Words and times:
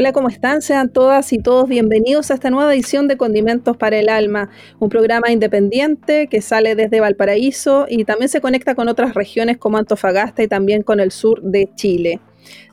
Hola, 0.00 0.12
¿cómo 0.12 0.28
están? 0.28 0.62
Sean 0.62 0.90
todas 0.90 1.32
y 1.32 1.38
todos 1.38 1.68
bienvenidos 1.68 2.30
a 2.30 2.34
esta 2.34 2.50
nueva 2.50 2.72
edición 2.72 3.08
de 3.08 3.16
Condimentos 3.16 3.76
para 3.76 3.98
el 3.98 4.08
Alma, 4.08 4.48
un 4.78 4.90
programa 4.90 5.32
independiente 5.32 6.28
que 6.28 6.40
sale 6.40 6.76
desde 6.76 7.00
Valparaíso 7.00 7.86
y 7.88 8.04
también 8.04 8.28
se 8.28 8.40
conecta 8.40 8.76
con 8.76 8.86
otras 8.86 9.14
regiones 9.14 9.58
como 9.58 9.76
Antofagasta 9.76 10.44
y 10.44 10.46
también 10.46 10.84
con 10.84 11.00
el 11.00 11.10
sur 11.10 11.42
de 11.42 11.68
Chile. 11.74 12.20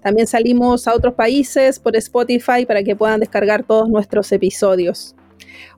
También 0.03 0.27
salimos 0.27 0.87
a 0.87 0.93
otros 0.93 1.15
países 1.15 1.79
por 1.79 1.95
Spotify 1.95 2.67
para 2.67 2.83
que 2.83 2.95
puedan 2.95 3.19
descargar 3.19 3.63
todos 3.63 3.89
nuestros 3.89 4.31
episodios. 4.31 5.15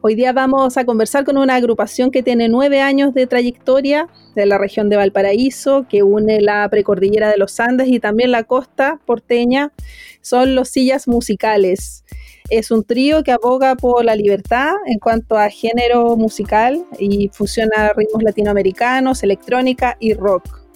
Hoy 0.02 0.16
día 0.16 0.32
vamos 0.32 0.78
a 0.78 0.86
conversar 0.86 1.26
con 1.26 1.38
una 1.38 1.56
agrupación 1.56 2.12
que 2.12 2.24
tiene 2.24 2.50
nueve 2.50 2.82
años 2.82 3.14
de 3.14 3.28
trayectoria 3.28 4.08
de 4.36 4.46
la 4.46 4.58
región 4.58 4.90
de 4.90 4.96
Valparaíso, 4.96 5.88
que 5.90 6.04
une 6.04 6.40
la 6.42 6.70
precordillera 6.70 7.30
de 7.30 7.38
los 7.38 7.60
Andes 7.60 7.88
y 7.88 8.00
también 8.00 8.32
la 8.32 8.44
costa 8.44 9.00
porteña. 9.06 9.74
Son 10.22 10.56
los 10.56 10.70
Sillas 10.70 11.08
Musicales. 11.08 12.04
Es 12.50 12.72
un 12.72 12.84
trío 12.84 13.24
que 13.24 13.32
aboga 13.32 13.76
por 13.76 14.06
la 14.06 14.16
libertad 14.16 14.74
en 14.86 15.00
cuanto 15.00 15.38
a 15.38 15.50
género 15.50 16.16
musical 16.16 16.86
y 16.98 17.30
fusiona 17.34 17.92
ritmos 17.96 18.24
latinoamericanos, 18.24 19.24
electrónica 19.24 19.98
y 20.00 20.14
rock. 20.14 20.68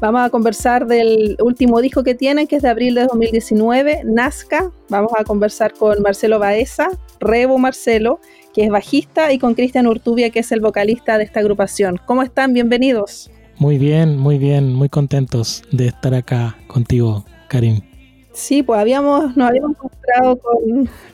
Vamos 0.00 0.22
a 0.22 0.30
conversar 0.30 0.86
del 0.86 1.36
último 1.42 1.80
disco 1.80 2.02
que 2.02 2.14
tienen, 2.14 2.46
que 2.46 2.56
es 2.56 2.62
de 2.62 2.68
abril 2.68 2.94
de 2.94 3.02
2019, 3.02 4.02
Nazca. 4.04 4.70
Vamos 4.88 5.12
a 5.18 5.24
conversar 5.24 5.74
con 5.74 6.00
Marcelo 6.02 6.38
Baeza, 6.38 6.88
Rebo 7.20 7.58
Marcelo, 7.58 8.20
que 8.54 8.64
es 8.64 8.70
bajista, 8.70 9.32
y 9.32 9.38
con 9.38 9.54
Cristian 9.54 9.86
Urtubia, 9.86 10.30
que 10.30 10.40
es 10.40 10.52
el 10.52 10.60
vocalista 10.60 11.18
de 11.18 11.24
esta 11.24 11.40
agrupación. 11.40 12.00
¿Cómo 12.06 12.22
están? 12.22 12.52
Bienvenidos. 12.52 13.30
Muy 13.58 13.78
bien, 13.78 14.16
muy 14.16 14.38
bien, 14.38 14.72
muy 14.72 14.88
contentos 14.88 15.62
de 15.72 15.88
estar 15.88 16.14
acá 16.14 16.56
contigo, 16.68 17.24
Karim. 17.48 17.80
Sí, 18.38 18.62
pues 18.62 18.78
habíamos, 18.78 19.36
nos 19.36 19.48
habíamos 19.48 19.72
encontrado 19.72 20.40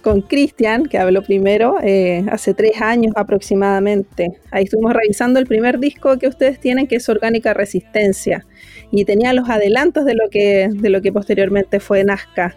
con 0.02 0.20
Cristian, 0.20 0.84
que 0.84 0.98
habló 0.98 1.22
primero, 1.22 1.76
eh, 1.82 2.22
hace 2.30 2.52
tres 2.52 2.82
años 2.82 3.14
aproximadamente. 3.16 4.28
Ahí 4.50 4.64
estuvimos 4.64 4.92
revisando 4.92 5.38
el 5.38 5.46
primer 5.46 5.78
disco 5.78 6.18
que 6.18 6.28
ustedes 6.28 6.60
tienen, 6.60 6.86
que 6.86 6.96
es 6.96 7.08
Orgánica 7.08 7.54
Resistencia, 7.54 8.44
y 8.90 9.06
tenía 9.06 9.32
los 9.32 9.48
adelantos 9.48 10.04
de 10.04 10.14
lo 10.14 10.28
que, 10.30 10.68
de 10.70 10.90
lo 10.90 11.00
que 11.00 11.12
posteriormente 11.12 11.80
fue 11.80 12.04
Nazca. 12.04 12.56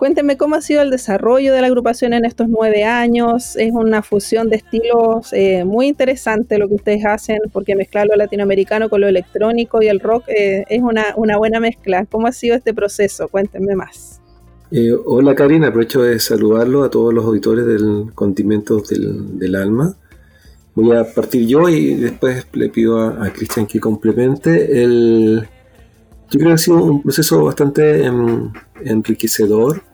Cuéntenme 0.00 0.38
cómo 0.38 0.54
ha 0.54 0.62
sido 0.62 0.80
el 0.80 0.88
desarrollo 0.88 1.52
de 1.52 1.60
la 1.60 1.66
agrupación 1.66 2.14
en 2.14 2.24
estos 2.24 2.48
nueve 2.48 2.84
años. 2.84 3.54
Es 3.56 3.70
una 3.74 4.00
fusión 4.00 4.48
de 4.48 4.56
estilos 4.56 5.30
eh, 5.34 5.62
muy 5.66 5.88
interesante 5.88 6.56
lo 6.56 6.68
que 6.68 6.76
ustedes 6.76 7.04
hacen, 7.04 7.36
porque 7.52 7.76
mezclar 7.76 8.06
lo 8.06 8.16
latinoamericano 8.16 8.88
con 8.88 9.02
lo 9.02 9.08
electrónico 9.08 9.82
y 9.82 9.88
el 9.88 10.00
rock 10.00 10.24
eh, 10.28 10.64
es 10.70 10.80
una, 10.80 11.04
una, 11.16 11.36
buena 11.36 11.60
mezcla. 11.60 12.06
¿Cómo 12.06 12.28
ha 12.28 12.32
sido 12.32 12.56
este 12.56 12.72
proceso? 12.72 13.28
Cuéntenme 13.28 13.76
más. 13.76 14.22
Eh, 14.70 14.90
hola 15.04 15.34
Karina, 15.34 15.66
aprovecho 15.66 16.00
de 16.00 16.18
saludarlo 16.18 16.82
a 16.82 16.88
todos 16.88 17.12
los 17.12 17.26
auditores 17.26 17.66
del 17.66 18.06
Condimentos 18.14 18.88
del, 18.88 19.38
del, 19.38 19.54
Alma. 19.54 19.94
Voy 20.74 20.96
a 20.96 21.04
partir 21.12 21.46
yo 21.46 21.68
y 21.68 21.96
después 21.96 22.46
le 22.54 22.70
pido 22.70 23.00
a, 23.00 23.26
a 23.26 23.30
Cristian 23.34 23.66
que 23.66 23.78
complemente. 23.78 24.82
El, 24.82 25.46
yo 26.30 26.38
creo 26.38 26.48
que 26.48 26.54
ha 26.54 26.58
sido 26.58 26.82
un 26.82 27.02
proceso 27.02 27.44
bastante 27.44 28.02
em, 28.06 28.50
enriquecedor 28.82 29.89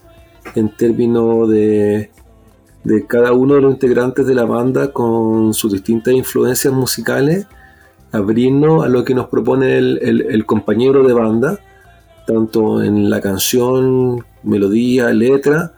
en 0.54 0.68
términos 0.70 1.48
de, 1.48 2.10
cada 3.08 3.32
uno 3.32 3.54
de 3.54 3.60
los 3.62 3.72
integrantes 3.72 4.26
de 4.26 4.34
la 4.34 4.44
banda 4.44 4.92
con 4.92 5.52
sus 5.54 5.72
distintas 5.72 6.14
influencias 6.14 6.72
musicales, 6.72 7.46
abrirnos 8.12 8.84
a 8.84 8.88
lo 8.88 9.04
que 9.04 9.14
nos 9.14 9.26
propone 9.26 9.76
el, 9.76 10.46
compañero 10.46 11.06
de 11.06 11.12
banda, 11.12 11.58
tanto 12.26 12.82
en 12.82 13.10
la 13.10 13.20
canción, 13.20 14.24
melodía, 14.42 15.10
letra, 15.12 15.72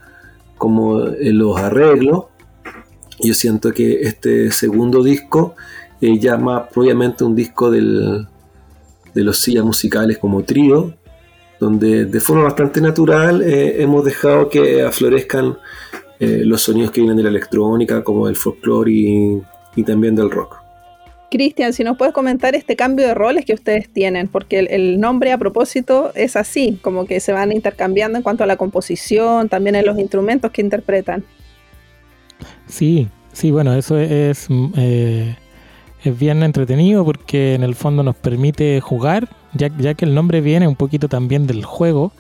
como 0.57 1.07
en 1.07 1.39
los 1.39 1.59
arreglos. 1.59 2.25
Yo 3.21 3.35
siento 3.35 3.73
que 3.73 4.03
este 4.03 4.51
segundo 4.53 5.03
disco 5.03 5.55
eh, 6.01 6.19
ya 6.19 6.37
más 6.37 6.69
propiamente 6.73 7.25
un 7.25 7.35
disco 7.35 7.71
de 7.71 8.27
los 9.15 9.39
sillas 9.39 9.65
musicales 9.65 10.19
como 10.19 10.45
trío, 10.45 10.95
donde 11.59 12.05
de 12.05 12.21
forma 12.21 12.45
bastante 12.45 12.81
natural 12.81 13.43
eh, 13.43 13.83
hemos 13.83 14.05
dejado 14.05 14.49
que 14.49 14.83
aflorezcan 14.83 15.59
eh, 16.21 16.43
los 16.45 16.63
sonidos 16.63 16.91
que 16.91 17.01
vienen 17.01 17.17
de 17.17 17.23
la 17.23 17.29
electrónica, 17.29 18.03
como 18.03 18.27
del 18.27 18.37
folclore 18.37 18.91
y, 18.91 19.43
también 19.85 20.17
del 20.17 20.29
rock. 20.29 20.57
Cristian, 21.31 21.73
si 21.73 21.85
nos 21.85 21.97
puedes 21.97 22.13
comentar 22.13 22.57
este 22.57 22.75
cambio 22.75 23.07
de 23.07 23.15
roles 23.15 23.45
que 23.45 23.53
ustedes 23.53 23.89
tienen, 23.89 24.27
porque 24.27 24.59
el, 24.59 24.99
nombre 24.99 25.31
a 25.31 25.39
propósito 25.39 26.11
es 26.17 26.35
así, 26.35 26.81
como 26.83 27.07
que 27.07 27.21
se 27.21 27.33
van 27.33 27.53
intercambiando 27.53 28.17
en 28.19 28.25
cuanto 28.25 28.43
a 28.43 28.47
la 28.49 28.57
composición, 28.57 29.49
también 29.49 29.77
en 29.77 29.87
los 29.87 29.99
instrumentos 29.99 30.51
que 30.51 30.63
interpretan. 30.63 31.23
Sí, 32.67 33.09
sí, 33.33 33.53
bueno, 33.53 33.73
eso 33.75 33.97
es, 33.99 34.49
eh, 34.77 35.37
es 36.05 36.19
bien 36.19 36.43
entretenido 36.43 37.05
porque 37.05 37.55
en 37.55 37.63
el 37.63 37.75
fondo 37.75 38.03
nos 38.03 38.17
permite 38.17 38.81
jugar 38.81 39.29
ya, 39.55 39.95
que 39.95 40.05
el 40.05 40.15
nombre 40.15 40.41
viene 40.41 40.69
un 40.69 40.77
poquito 40.77 41.09
también 41.09 41.47
del 41.47 41.65
juego, 41.65 42.13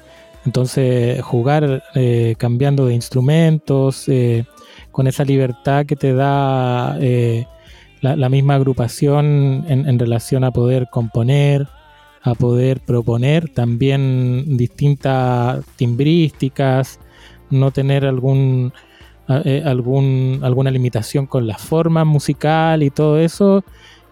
entonces 0.45 1.23
jugar 1.23 1.83
eh, 1.95 2.35
cambiando 2.39 2.87
de 2.87 2.95
instrumentos, 2.95 4.09
eh, 4.09 4.45
con 4.91 5.07
esa 5.07 5.25
libertad 5.25 5.87
que 5.87 5.97
te 5.97 6.15
da 6.15 6.97
eh, 7.01 7.47
la, 8.01 8.29
misma 8.29 8.55
agrupación 8.55 9.65
en, 9.69 9.99
relación 9.99 10.45
a 10.45 10.51
poder 10.51 10.89
componer, 10.91 11.69
a 12.23 12.35
poder 12.35 12.81
proponer 12.81 13.49
también 13.49 14.57
distintas 14.57 15.65
timbrísticas, 15.77 17.01
no 17.51 17.71
tener 17.71 18.07
algún, 18.07 18.73
algún 19.29 20.41
alguna 20.43 20.71
limitación 20.71 21.27
con 21.27 21.47
la 21.47 21.59
forma 21.59 22.05
musical 22.05 22.83
y 22.83 22.91
todo 22.91 23.19
eso 23.19 23.63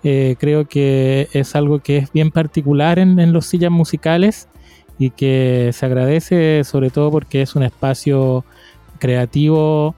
eh, 0.05 0.37
creo 0.39 0.69
que 0.69 1.29
es 1.33 1.57
algo 1.57 1.81
que 1.81 1.97
es 1.97 2.13
bien 2.13 2.31
particular 2.31 2.99
en, 2.99 3.33
los 3.33 3.47
sillas 3.47 3.71
musicales 3.73 4.49
y 4.99 5.11
que 5.11 5.71
se 5.73 5.87
agradece 5.87 6.65
sobre 6.65 6.91
todo 6.91 7.11
porque 7.11 7.43
es 7.43 7.57
un 7.57 7.63
espacio 7.63 8.45
creativo 8.99 9.95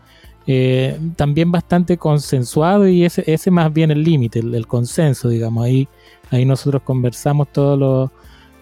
eh, 0.51 0.99
también 1.17 1.53
bastante 1.53 1.99
consensuado 1.99 2.89
y 2.89 3.05
ese, 3.05 3.23
ese 3.27 3.51
más 3.51 3.71
bien 3.71 3.91
el 3.91 4.03
límite, 4.03 4.39
el, 4.39 4.67
consenso, 4.67 5.29
digamos. 5.29 5.67
Ahí, 5.67 5.87
ahí 6.31 6.47
nosotros 6.47 6.81
conversamos 6.83 7.49
todas 7.53 8.11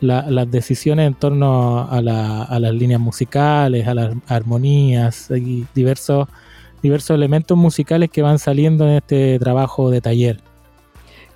las 0.01 0.51
decisiones 0.51 1.07
en 1.07 1.15
torno 1.15 1.79
a, 1.79 1.97
a, 2.43 2.59
las 2.59 2.75
líneas 2.75 3.01
musicales, 3.01 3.87
a 3.87 3.95
las 3.95 4.17
armonías 4.27 5.31
y 5.31 5.65
diversos, 5.77 6.27
diversos 6.83 7.15
elementos 7.15 7.57
musicales 7.57 8.11
que 8.11 8.23
van 8.23 8.39
saliendo 8.39 8.87
en 8.87 8.97
este 8.97 9.39
trabajo 9.39 9.91
de 9.91 10.01
taller. 10.01 10.41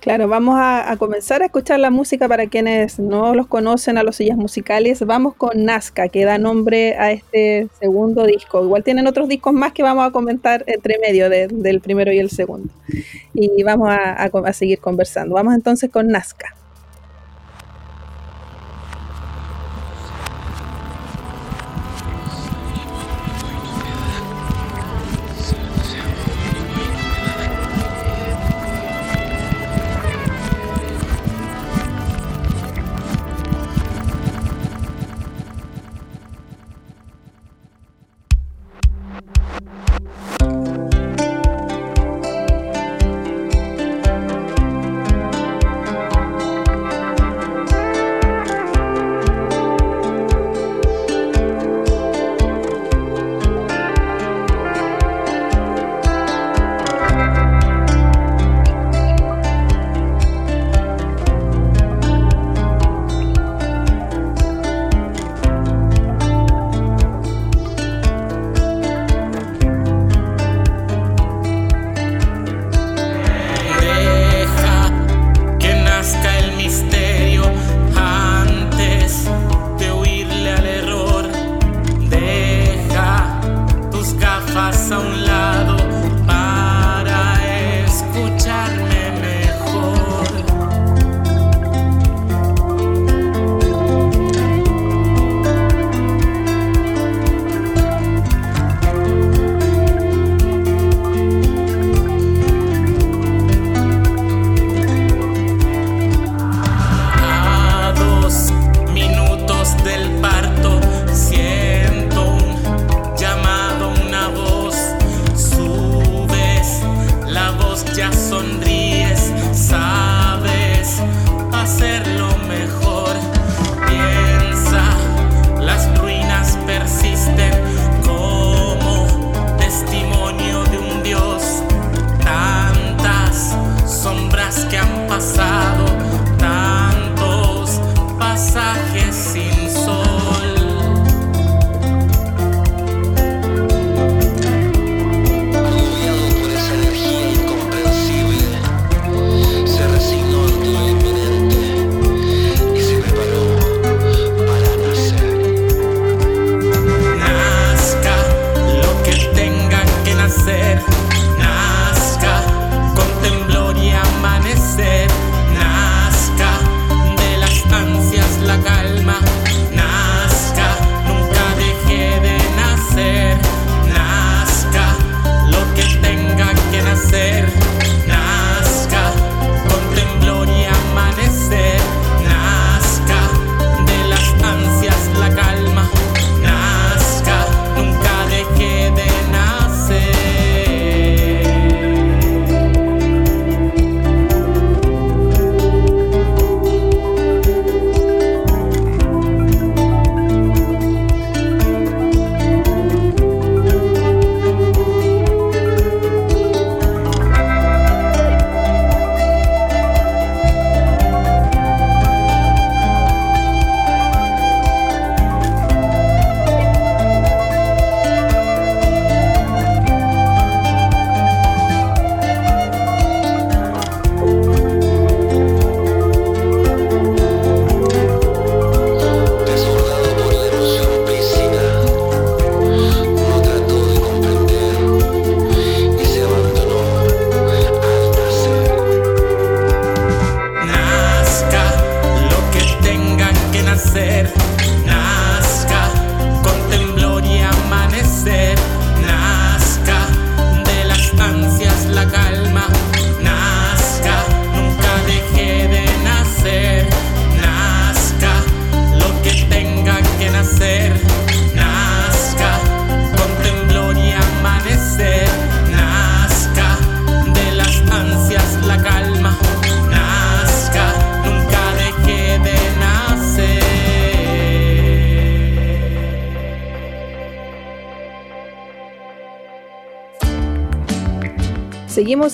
Claro, 0.01 0.27
vamos 0.27 0.55
a, 0.57 0.95
comenzar 0.97 1.43
a 1.43 1.45
escuchar 1.45 1.79
la 1.79 1.91
música 1.91 2.27
para 2.27 2.47
quienes 2.47 2.97
no 2.97 3.35
los 3.35 3.45
conocen 3.45 3.99
a 3.99 4.03
los 4.03 4.15
sillas 4.15 4.35
musicales. 4.35 5.05
Vamos 5.05 5.35
con 5.35 5.63
Nazca, 5.63 6.09
que 6.09 6.25
da 6.25 6.39
nombre 6.39 6.97
a 6.97 7.11
este 7.11 7.67
segundo 7.79 8.25
disco. 8.25 8.63
Igual 8.63 8.83
tienen 8.83 9.05
otros 9.05 9.29
discos 9.29 9.53
más 9.53 9.73
que 9.73 9.83
vamos 9.83 10.07
a 10.07 10.11
comentar 10.11 10.63
entre 10.65 10.97
medio 10.97 11.29
del 11.29 11.81
primero 11.81 12.11
y 12.11 12.17
el 12.17 12.31
segundo. 12.31 12.73
Y 13.35 13.61
vamos 13.61 13.91
a 13.91 14.53
seguir 14.53 14.79
conversando. 14.79 15.35
Vamos 15.35 15.53
entonces 15.53 15.91
con 15.91 16.07
Nazca. 16.07 16.55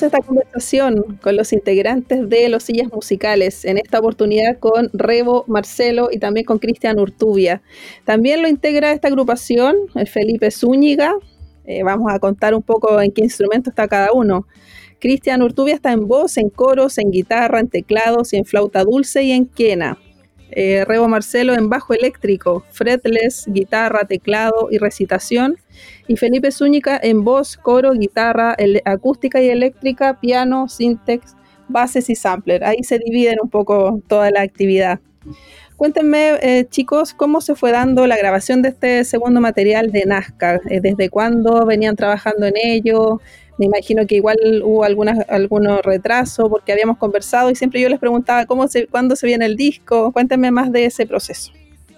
Esta 0.01 0.19
conversación 0.19 1.17
con 1.21 1.35
los 1.35 1.53
integrantes 1.53 2.29
de 2.29 2.49
Los 2.49 2.63
Sillas 2.63 2.91
Musicales, 2.91 3.65
en 3.65 3.77
esta 3.77 3.99
oportunidad 3.99 4.59
con 4.59 4.89
Rebo 4.93 5.45
Marcelo 5.47 6.09
y 6.11 6.19
también 6.19 6.45
con 6.45 6.59
Cristian 6.59 6.99
Urtubia. 6.99 7.61
También 8.05 8.41
lo 8.41 8.47
integra 8.47 8.91
esta 8.91 9.07
agrupación 9.07 9.75
Felipe 10.05 10.51
Zúñiga. 10.51 11.13
Eh, 11.65 11.83
vamos 11.83 12.11
a 12.13 12.19
contar 12.19 12.53
un 12.53 12.61
poco 12.61 13.01
en 13.01 13.11
qué 13.11 13.23
instrumento 13.23 13.69
está 13.69 13.87
cada 13.87 14.11
uno. 14.13 14.47
Cristian 14.99 15.41
Urtubia 15.41 15.75
está 15.75 15.91
en 15.91 16.07
voz, 16.07 16.37
en 16.37 16.49
coros, 16.49 16.97
en 16.97 17.11
guitarra, 17.11 17.59
en 17.59 17.67
teclados 17.67 18.33
y 18.33 18.37
en 18.37 18.45
flauta 18.45 18.83
dulce 18.83 19.23
y 19.23 19.31
en 19.31 19.45
quena. 19.45 19.97
Eh, 20.51 20.85
Rebo 20.85 21.07
Marcelo 21.07 21.53
en 21.53 21.69
bajo 21.69 21.93
eléctrico, 21.93 22.63
fretless, 22.71 23.45
guitarra, 23.47 24.05
teclado 24.05 24.69
y 24.71 24.77
recitación. 24.77 25.57
Y 26.07 26.17
Felipe 26.17 26.51
Zúñiga 26.51 26.99
en 27.01 27.23
voz, 27.23 27.57
coro, 27.57 27.93
guitarra, 27.93 28.55
acústica 28.85 29.41
y 29.41 29.49
eléctrica, 29.49 30.19
piano, 30.19 30.67
syntax, 30.69 31.35
bases 31.67 32.09
y 32.09 32.15
sampler. 32.15 32.63
Ahí 32.63 32.83
se 32.83 32.99
dividen 32.99 33.37
un 33.41 33.49
poco 33.49 34.01
toda 34.07 34.31
la 34.31 34.41
actividad. 34.41 34.99
Cuéntenme, 35.77 36.39
eh, 36.41 36.65
chicos, 36.67 37.13
cómo 37.13 37.39
se 37.39 37.53
fue 37.53 37.71
dando 37.71 38.07
la 38.07 38.17
grabación 38.17 38.63
de 38.63 38.69
este 38.69 39.03
segundo 39.03 39.39
material 39.39 39.91
de 39.91 40.05
Nazca. 40.07 40.59
Eh, 40.71 40.81
¿Desde 40.81 41.09
cuándo 41.09 41.67
venían 41.67 41.95
trabajando 41.95 42.47
en 42.47 42.55
ello? 42.57 43.21
Me 43.59 43.67
imagino 43.67 44.07
que 44.07 44.15
igual 44.15 44.37
hubo 44.63 44.83
algunas, 44.83 45.19
algunos 45.29 45.83
retrasos 45.83 46.49
porque 46.49 46.71
habíamos 46.71 46.97
conversado 46.97 47.51
y 47.51 47.55
siempre 47.55 47.79
yo 47.79 47.89
les 47.89 47.99
preguntaba 47.99 48.47
cómo 48.47 48.67
se, 48.67 48.87
cuándo 48.87 49.15
se 49.15 49.27
viene 49.27 49.45
el 49.45 49.55
disco. 49.55 50.11
Cuéntenme 50.11 50.49
más 50.49 50.71
de 50.71 50.85
ese 50.85 51.05
proceso. 51.05 51.51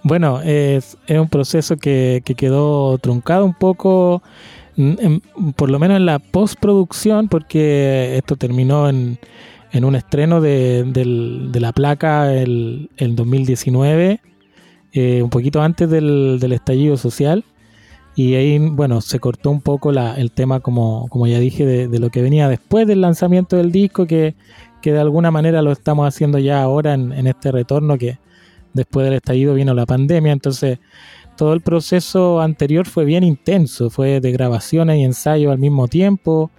Bueno, 0.04 0.42
es, 0.42 0.98
un 1.08 1.30
proceso 1.30 1.78
que, 1.78 2.22
quedó 2.36 2.98
truncado 2.98 3.46
un 3.46 3.54
poco, 3.54 4.22
por 5.56 5.70
lo 5.70 5.80
menos 5.80 5.98
en 5.98 6.06
la 6.06 6.20
postproducción, 6.20 7.30
porque 7.30 8.18
esto 8.18 8.36
terminó 8.36 8.90
en, 8.90 9.20
en 9.72 9.86
un 9.86 9.96
estreno 9.96 10.42
de, 10.42 11.52
la 11.54 11.72
placa 11.72 12.34
el, 12.34 12.90
el 12.98 13.16
2019, 13.16 14.22
eh, 14.92 15.22
un 15.22 15.30
poquito 15.30 15.62
antes 15.62 15.90
del, 15.90 16.40
del 16.40 16.54
estallido 16.54 16.98
social. 16.98 17.44
Y 18.16 18.36
ahí, 18.36 18.58
bueno, 18.60 19.00
se 19.02 19.20
cortó 19.20 19.50
un 19.52 19.62
poco 19.62 19.92
la, 19.92 20.16
el 20.16 20.32
tema, 20.32 20.60
como, 20.60 21.08
como 21.10 21.28
ya 21.28 21.40
dije, 21.40 21.66
de, 21.66 22.00
lo 22.00 22.10
que 22.10 22.22
venía 22.22 22.50
después 22.50 22.86
del 22.86 23.02
lanzamiento 23.02 23.56
del 23.56 23.72
disco, 23.72 24.08
que, 24.08 24.36
que 24.82 24.92
de 24.92 25.00
alguna 25.00 25.32
manera 25.32 25.62
lo 25.62 25.72
estamos 25.72 26.08
haciendo 26.08 26.38
ya 26.38 26.62
ahora 26.62 26.96
en, 26.96 27.14
en, 27.14 27.28
este 27.28 27.52
retorno, 27.52 27.98
que 27.98 28.18
después 28.74 29.06
del 29.06 29.14
estallido 29.14 29.54
vino 29.54 29.74
la 29.74 29.86
pandemia. 29.86 30.34
Entonces, 30.34 30.80
todo 31.38 31.54
el 31.54 31.62
proceso 31.62 32.42
anterior 32.42 32.86
fue 32.88 33.06
bien 33.06 33.24
intenso, 33.24 33.90
fue 33.90 34.20
de 34.20 34.32
grabaciones 34.34 34.98
y 34.98 35.04
ensayos 35.04 35.54
al 35.54 35.60
mismo 35.60 35.88
tiempo, 35.88 36.52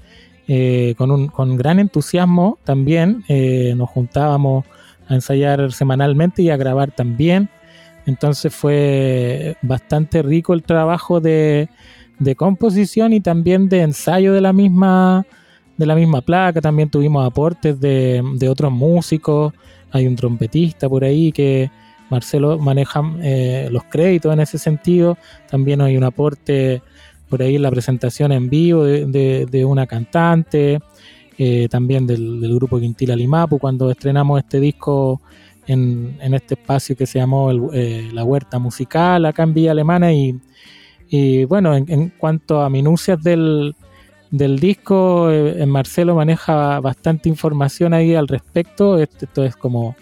eh, 0.48 0.94
con, 0.96 1.10
un, 1.10 1.28
con 1.28 1.56
gran 1.56 1.78
entusiasmo 1.78 2.58
también. 2.64 3.24
Eh, 3.28 3.74
nos 3.76 3.88
juntábamos 3.90 4.64
a 5.08 5.14
ensayar 5.14 5.72
semanalmente 5.72 6.42
y 6.42 6.50
a 6.50 6.56
grabar 6.56 6.90
también. 6.90 7.48
Entonces 8.06 8.54
fue 8.54 9.56
bastante 9.62 10.22
rico 10.22 10.54
el 10.54 10.62
trabajo 10.62 11.20
de, 11.20 11.68
composición 12.36 13.12
y 13.12 13.20
también 13.20 13.68
de 13.68 13.82
ensayo 13.82 14.32
de 14.32 14.40
la 14.40 14.52
misma 14.52 15.24
de 15.76 15.86
la 15.86 15.94
misma 15.94 16.20
placa. 16.20 16.60
También 16.60 16.90
tuvimos 16.90 17.26
aportes 17.26 17.80
de, 17.80 18.48
otros 18.48 18.72
músicos. 18.72 19.54
Hay 19.92 20.06
un 20.06 20.16
trompetista 20.16 20.88
por 20.88 21.04
ahí 21.04 21.32
que 21.32 21.70
Marcelo 22.10 22.58
maneja 22.58 23.02
eh, 23.22 23.68
los 23.70 23.84
créditos 23.84 24.32
en 24.32 24.40
ese 24.40 24.58
sentido. 24.58 25.16
También 25.48 25.80
hay 25.80 25.96
un 25.96 26.04
aporte 26.04 26.82
por 27.30 27.40
ahí 27.42 27.56
la 27.56 27.70
presentación 27.70 28.32
en 28.32 28.50
vivo 28.50 28.84
de, 28.84 29.64
una 29.64 29.86
cantante. 29.86 30.80
Eh, 31.38 31.68
también 31.70 32.06
del, 32.06 32.54
grupo 32.56 32.78
Quintila 32.78 33.16
Limapu 33.16 33.58
cuando 33.58 33.90
estrenamos 33.90 34.40
este 34.40 34.60
disco 34.60 35.22
en, 35.66 36.18
este 36.34 36.54
espacio 36.54 36.94
que 36.94 37.06
se 37.06 37.18
llamó 37.18 37.50
eh, 37.72 38.10
la 38.12 38.24
Huerta 38.24 38.58
Musical 38.58 39.24
acá 39.24 39.44
en 39.44 39.54
Villa 39.54 39.70
Alemana 39.70 40.12
y, 40.12 41.44
bueno, 41.46 41.74
en, 41.74 42.12
cuanto 42.18 42.60
a 42.60 42.68
minucias 42.68 43.22
del, 43.22 43.74
disco, 44.30 45.30
eh, 45.30 45.64
Marcelo 45.64 46.14
maneja 46.14 46.78
bastante 46.80 47.30
información 47.30 47.94
ahí 47.94 48.14
al 48.14 48.28
respecto, 48.28 48.98
esto, 48.98 49.42
es 49.42 49.56
como, 49.56 49.96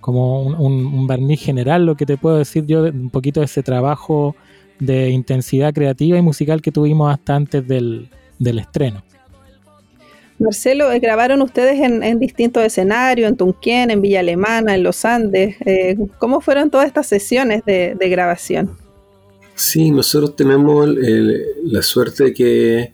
como 0.00 0.40
un, 0.42 1.06
barniz 1.06 1.42
general, 1.42 1.84
lo 1.84 1.96
que 1.96 2.06
te 2.06 2.16
puedo 2.16 2.38
decir 2.38 2.64
yo, 2.66 2.84
un 2.84 3.10
poquito 3.10 3.40
de 3.40 3.46
ese 3.46 3.62
trabajo 3.62 4.34
de 4.78 5.10
intensidad 5.10 5.72
creativa 5.74 6.18
y 6.18 6.22
musical 6.22 6.62
que 6.62 6.72
tuvimos 6.72 7.12
hasta 7.12 7.36
antes 7.36 7.66
del 7.66 8.08
estreno. 8.38 9.02
Marcelo, 10.38 10.92
eh, 10.92 11.00
grabaron 11.00 11.42
ustedes 11.42 11.80
en, 11.80 12.18
distintos 12.20 12.62
escenarios, 12.62 13.28
en 13.28 13.36
Tunquén, 13.36 13.90
en 13.90 14.00
Villa 14.00 14.20
Alemana, 14.20 14.74
en 14.74 14.84
los 14.84 15.04
Andes. 15.04 15.56
Eh, 15.64 15.96
¿Cómo 16.18 16.40
fueron 16.40 16.70
todas 16.70 16.86
estas 16.86 17.08
sesiones 17.08 17.64
de, 17.64 17.96
grabación? 18.08 18.76
Sí, 19.56 19.90
nosotros 19.90 20.36
tenemos 20.36 20.88
la 21.64 21.82
suerte 21.82 22.24
de 22.24 22.34
que 22.34 22.92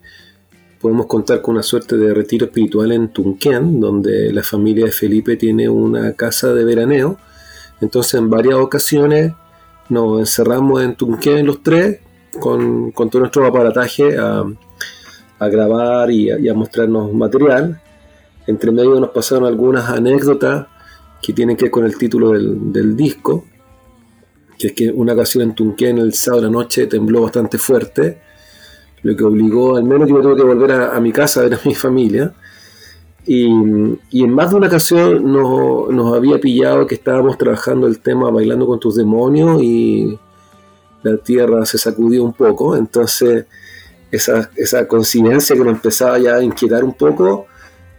podemos 0.80 1.06
contar 1.06 1.42
con 1.42 1.54
una 1.54 1.62
suerte 1.62 1.98
de 1.98 2.14
retiro 2.14 2.46
espiritual 2.46 2.92
en 2.92 3.08
Tunquén, 3.08 3.78
donde 3.78 4.32
la 4.32 4.42
familia 4.42 4.86
de 4.86 4.92
Felipe 4.92 5.36
tiene 5.36 5.68
una 5.68 6.14
casa 6.14 6.54
de 6.54 6.64
veraneo. 6.64 7.18
Entonces, 7.82 8.14
en 8.14 8.30
varias 8.30 8.54
ocasiones 8.54 9.32
nos 9.88 10.20
encerramos 10.20 10.82
en 10.82 10.94
Tunquén 10.96 11.46
los 11.46 11.62
tres 11.62 12.00
con, 12.40 12.92
todo 12.92 13.20
nuestro 13.20 13.46
aparataje 13.46 14.16
a 14.16 15.48
grabar 15.48 16.10
y 16.10 16.48
a, 16.48 16.54
mostrarnos 16.54 17.12
material. 17.12 17.80
Entre 18.46 18.70
medio 18.70 19.00
nos 19.00 19.10
pasaron 19.10 19.46
algunas 19.46 19.88
anécdotas 19.88 20.66
que 21.22 21.32
tienen 21.32 21.56
que 21.56 21.64
ver 21.64 21.70
con 21.70 21.84
el 21.84 21.96
título 21.96 22.32
del, 22.32 22.96
disco, 22.96 23.44
que 24.58 24.68
es 24.68 24.72
que 24.74 24.90
una 24.90 25.14
ocasión 25.14 25.44
en 25.44 25.54
Tunquén 25.54 25.98
el 25.98 26.12
sábado 26.12 26.42
de 26.42 26.48
la 26.48 26.52
noche 26.52 26.86
tembló 26.86 27.22
bastante 27.22 27.56
fuerte, 27.58 28.20
lo 29.02 29.16
que 29.16 29.24
obligó, 29.24 29.76
al 29.76 29.84
menos 29.84 30.08
yo 30.08 30.20
tuve 30.20 30.36
que 30.36 30.42
volver 30.42 30.72
a, 30.72 31.00
mi 31.00 31.12
casa 31.12 31.40
a 31.40 31.44
ver 31.44 31.54
a 31.54 31.60
mi 31.64 31.74
familia. 31.74 32.34
Y, 33.26 33.46
en 33.46 34.30
más 34.30 34.50
de 34.50 34.56
una 34.56 34.66
ocasión 34.66 35.32
nos, 35.32 35.88
nos, 35.90 36.14
había 36.14 36.38
pillado 36.38 36.86
que 36.86 36.96
estábamos 36.96 37.38
trabajando 37.38 37.86
el 37.86 38.00
tema 38.00 38.30
Bailando 38.30 38.66
con 38.66 38.78
tus 38.78 38.96
demonios 38.96 39.62
y 39.62 40.18
la 41.02 41.16
tierra 41.16 41.64
se 41.64 41.78
sacudió 41.78 42.22
un 42.22 42.34
poco. 42.34 42.76
Entonces 42.76 43.46
esa, 44.10 44.50
esa 44.56 44.86
coincidencia 44.86 45.56
que 45.56 45.64
nos 45.64 45.74
empezaba 45.74 46.18
ya 46.18 46.36
a 46.36 46.42
inquietar 46.42 46.84
un 46.84 46.94
poco, 46.94 47.46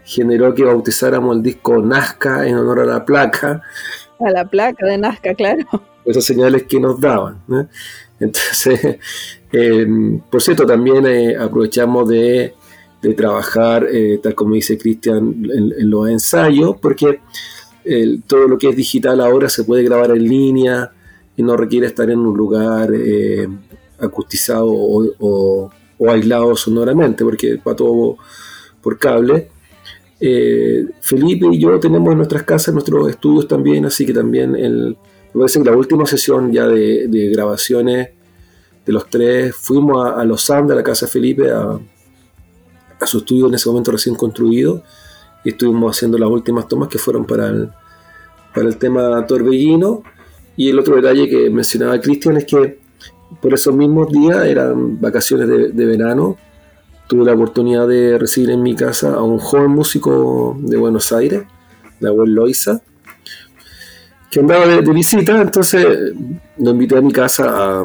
generó 0.04 0.54
que 0.54 0.64
bautizáramos 0.64 1.36
el 1.36 1.44
disco 1.44 1.82
Nazca 1.82 2.48
en 2.48 2.56
honor 2.56 2.82
a 2.82 2.86
la 2.86 3.06
placa. 3.06 3.62
A 4.20 4.30
la 4.30 4.46
placa 4.46 4.86
de 4.86 4.98
Nazca, 4.98 5.34
claro. 5.34 5.66
Esas 6.06 6.24
señales 6.24 6.64
que 6.64 6.80
nos 6.80 7.00
daban. 7.00 7.42
Entonces, 8.20 9.00
em, 9.52 10.20
por 10.20 10.42
cierto, 10.42 10.66
también 10.66 11.06
eh, 11.08 11.36
aprovechamos 11.36 12.08
de, 12.08 12.54
trabajar, 13.14 13.88
eh, 13.92 14.20
tal 14.22 14.34
como 14.34 14.56
dice 14.56 14.78
Cristian, 14.78 15.46
en, 15.54 15.90
los 15.90 16.10
ensayos, 16.10 16.78
porque 16.82 17.20
todo 18.26 18.48
lo 18.48 18.58
que 18.58 18.70
es 18.70 18.76
digital 18.76 19.22
ahora 19.22 19.48
se 19.48 19.64
puede 19.64 19.84
grabar 19.84 20.10
en 20.10 20.24
línea 20.24 20.92
y 21.38 21.44
no 21.44 21.56
requiere 21.56 21.86
estar 21.86 22.10
en 22.10 22.20
un 22.20 22.36
lugar 22.36 22.90
eh, 22.94 23.48
acustizado 24.00 24.68
o, 24.68 25.72
o 25.98 26.12
aislado 26.12 26.56
sonoramente, 26.56 27.24
porque 27.24 27.56
va 27.58 27.76
todo 27.76 28.18
por 28.82 28.98
cable. 28.98 29.50
Eh, 30.20 30.86
Felipe 31.02 31.48
y 31.52 31.60
yo 31.60 31.78
tenemos 31.80 32.12
en 32.12 32.18
nuestras 32.18 32.44
casas 32.44 32.74
nuestros 32.74 33.10
estudios 33.10 33.48
también, 33.48 33.86
así 33.86 34.06
que 34.06 34.14
también 34.14 34.56
el, 34.56 34.98
me 35.34 35.40
parece 35.40 35.62
que 35.62 35.70
la 35.70 35.76
última 35.76 36.06
sesión 36.06 36.52
ya 36.52 36.68
de, 36.68 37.30
grabaciones 37.34 38.10
de 38.86 38.94
los 38.94 39.10
tres, 39.10 39.56
fuimos 39.56 40.06
a, 40.06 40.24
Los 40.24 40.50
Andes, 40.50 40.74
a 40.74 40.76
la 40.76 40.84
casa 40.84 41.06
de 41.06 41.12
Felipe, 41.12 41.52
a, 41.52 41.80
su 43.02 43.20
estudio 43.20 43.48
en 43.48 43.56
ese 43.56 43.70
momento 43.70 43.92
recién 43.92 44.16
construido, 44.16 44.84
y 45.44 45.50
estuvimos 45.50 45.96
haciendo 45.96 46.18
las 46.18 46.30
últimas 46.30 46.68
tomas 46.68 46.90
que 46.90 46.98
fueron 46.98 47.26
para 47.26 47.48
el, 47.48 47.70
para 48.54 48.68
el 48.68 48.78
tema 48.78 49.26
Torbellino. 49.28 50.04
Y 50.58 50.70
el 50.70 50.80
otro 50.80 50.96
detalle 50.96 51.30
que 51.30 51.50
mencionaba 51.50 52.00
Cristian 52.00 52.38
es 52.38 52.46
que 52.46 52.80
por 53.42 53.54
esos 53.54 53.76
mismos 53.76 54.12
días, 54.12 54.46
eran 54.46 55.00
vacaciones 55.00 55.48
de, 55.48 55.86
verano, 55.86 56.38
tuve 57.08 57.26
la 57.26 57.34
oportunidad 57.34 57.88
de 57.88 58.18
recibir 58.18 58.52
en 58.52 58.64
mi 58.64 58.76
casa 58.76 59.14
a 59.14 59.24
un 59.24 59.38
joven 59.38 59.72
músico 59.72 60.56
de 60.60 60.78
Buenos 60.78 61.12
Aires, 61.12 61.44
la 62.00 62.10
abuelo 62.10 62.44
Loiza, 62.44 62.82
que 64.32 64.40
andaba 64.40 64.66
de, 64.68 64.82
visita, 64.82 65.42
entonces 65.42 66.14
lo 66.58 66.72
invité 66.72 66.98
a 66.98 67.02
mi 67.02 67.12
casa 67.12 67.84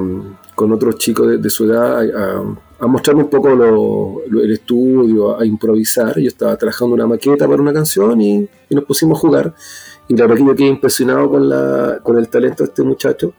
con 0.55 0.73
otros 0.73 0.97
chicos 0.97 1.41
de, 1.41 1.51
su 1.51 1.65
edad 1.65 2.01
a, 2.01 2.43
mostrarme 2.87 3.25
un 3.25 3.31
poco 3.31 4.23
el 4.25 4.53
estudio, 4.53 5.39
a 5.39 5.45
improvisar. 5.45 6.19
Yo 6.19 6.29
estaba 6.29 6.57
trabajando 6.57 6.95
una 6.95 7.07
maqueta 7.07 7.47
para 7.47 7.61
una 7.61 7.73
canción 7.73 8.21
y, 8.21 8.49
nos 8.71 8.85
pusimos 8.85 9.19
a 9.19 9.21
jugar. 9.21 9.55
Y 10.09 10.17
la 10.17 10.27
verdad 10.27 10.47
que 10.47 10.57
quedé 10.57 10.69
impresionado 10.69 11.31
con, 11.31 11.49
la, 11.49 12.01
con 12.03 12.19
el 12.19 12.29
talento 12.29 12.63
de 12.63 12.69
este 12.71 12.83
muchacho. 12.83 13.35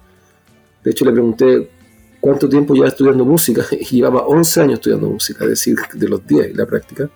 De 0.83 0.91
hecho, 0.91 1.05
le 1.05 1.11
pregunté 1.11 1.69
cuánto 2.19 2.47
tiempo 2.47 2.73
lleva 2.73 2.87
estudiando 2.87 3.25
música. 3.25 3.65
Y 3.71 3.85
llevaba 3.95 4.27
11 4.27 4.61
años 4.61 4.73
estudiando 4.75 5.09
música, 5.09 5.43
es 5.45 5.49
decir, 5.49 5.75
de 5.93 6.07
los 6.07 6.25
10 6.25 6.55
la 6.55 6.65
práctica. 6.65 7.09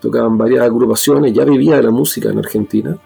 tocaban 0.00 0.38
varias 0.38 0.62
agrupaciones, 0.62 1.32
ya 1.32 1.44
vivía 1.44 1.82
la 1.82 1.90
música 1.90 2.30
en 2.30 2.38
Argentina. 2.38 2.96